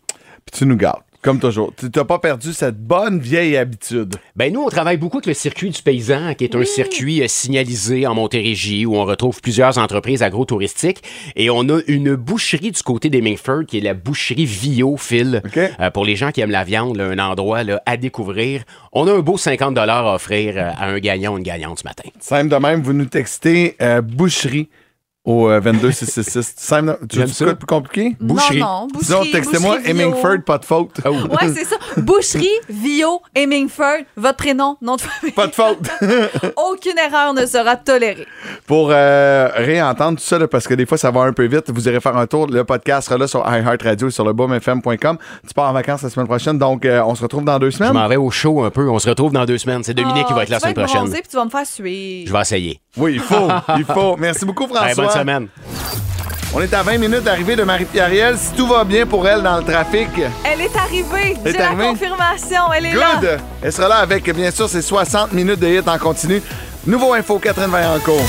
[0.46, 1.74] Puis tu nous gardes, comme toujours.
[1.76, 4.16] Tu n'as pas perdu cette bonne vieille habitude.
[4.36, 7.28] Ben nous, on travaille beaucoup avec le circuit du paysan, qui est un circuit euh,
[7.28, 11.04] signalisé en Montérégie où on retrouve plusieurs entreprises agrotouristiques.
[11.36, 15.42] Et on a une boucherie du côté d'Hemingford, qui est la boucherie Vio, Phil.
[15.46, 15.58] OK.
[15.58, 18.64] Euh, pour les gens qui aiment la viande, là, un endroit là, à découvrir.
[18.94, 21.84] On a un beau 50 à offrir euh, à un gagnant ou une gagnante ce
[21.84, 22.10] matin.
[22.20, 24.70] Simple de même, vous nous textez euh, boucherie
[25.26, 26.54] au euh, 22666.
[26.58, 27.46] Simple de- Tu veux ça.
[27.46, 28.16] quoi de plus compliqué?
[28.20, 28.60] Boucherie.
[28.60, 29.06] Non, non, boucherie.
[29.06, 29.78] Sinon, textez-moi.
[29.86, 31.02] Hemingford, pas de faute.
[31.06, 31.10] Oh.
[31.10, 31.76] Ouais, c'est ça.
[31.98, 35.34] Boucherie, Vio, Hemingford, votre prénom, nom de famille.
[35.36, 35.80] Pas de faute.
[36.72, 38.26] Aucune erreur ne sera tolérée.
[38.66, 41.70] Pour euh, réentendre tout ça, là, parce que des fois, ça va un peu vite,
[41.70, 42.48] vous irez faire un tour.
[42.48, 45.18] Le podcast sera là sur iHeartRadio et sur le boomfm.com.
[45.48, 47.78] Tu pars en vacances la semaine prochaine, donc euh, on se retrouve dans deux Je
[47.78, 47.94] semaines.
[47.94, 48.90] m'en vais au show un peu.
[48.90, 49.84] On se retrouve dans deux semaines.
[49.84, 51.02] C'est Dominique qui va être là la Ah, tu semaine vas prochaine.
[51.04, 52.28] bronzé, puis tu vas me faire suivre.
[52.28, 52.82] Je vais essayer.
[53.00, 53.48] Oui, il faut.
[53.78, 54.16] il faut.
[54.18, 54.86] Merci beaucoup, François.
[54.86, 55.48] Allez, bonne semaine.
[56.54, 58.10] On est à 20 minutes d'arrivée de Marie-Pierre.
[58.38, 60.10] Si tout va bien pour elle dans le trafic,
[60.44, 61.38] Elle est arrivée.
[61.46, 61.88] Elle est J'ai la arrivée?
[61.90, 62.74] confirmation.
[62.76, 63.06] Elle est là.
[63.22, 63.40] good.
[63.62, 66.42] Elle sera là avec, bien sûr, ses 60 minutes de hit en continu.
[66.88, 68.24] Nouveau info, Catherine Vaillancourt.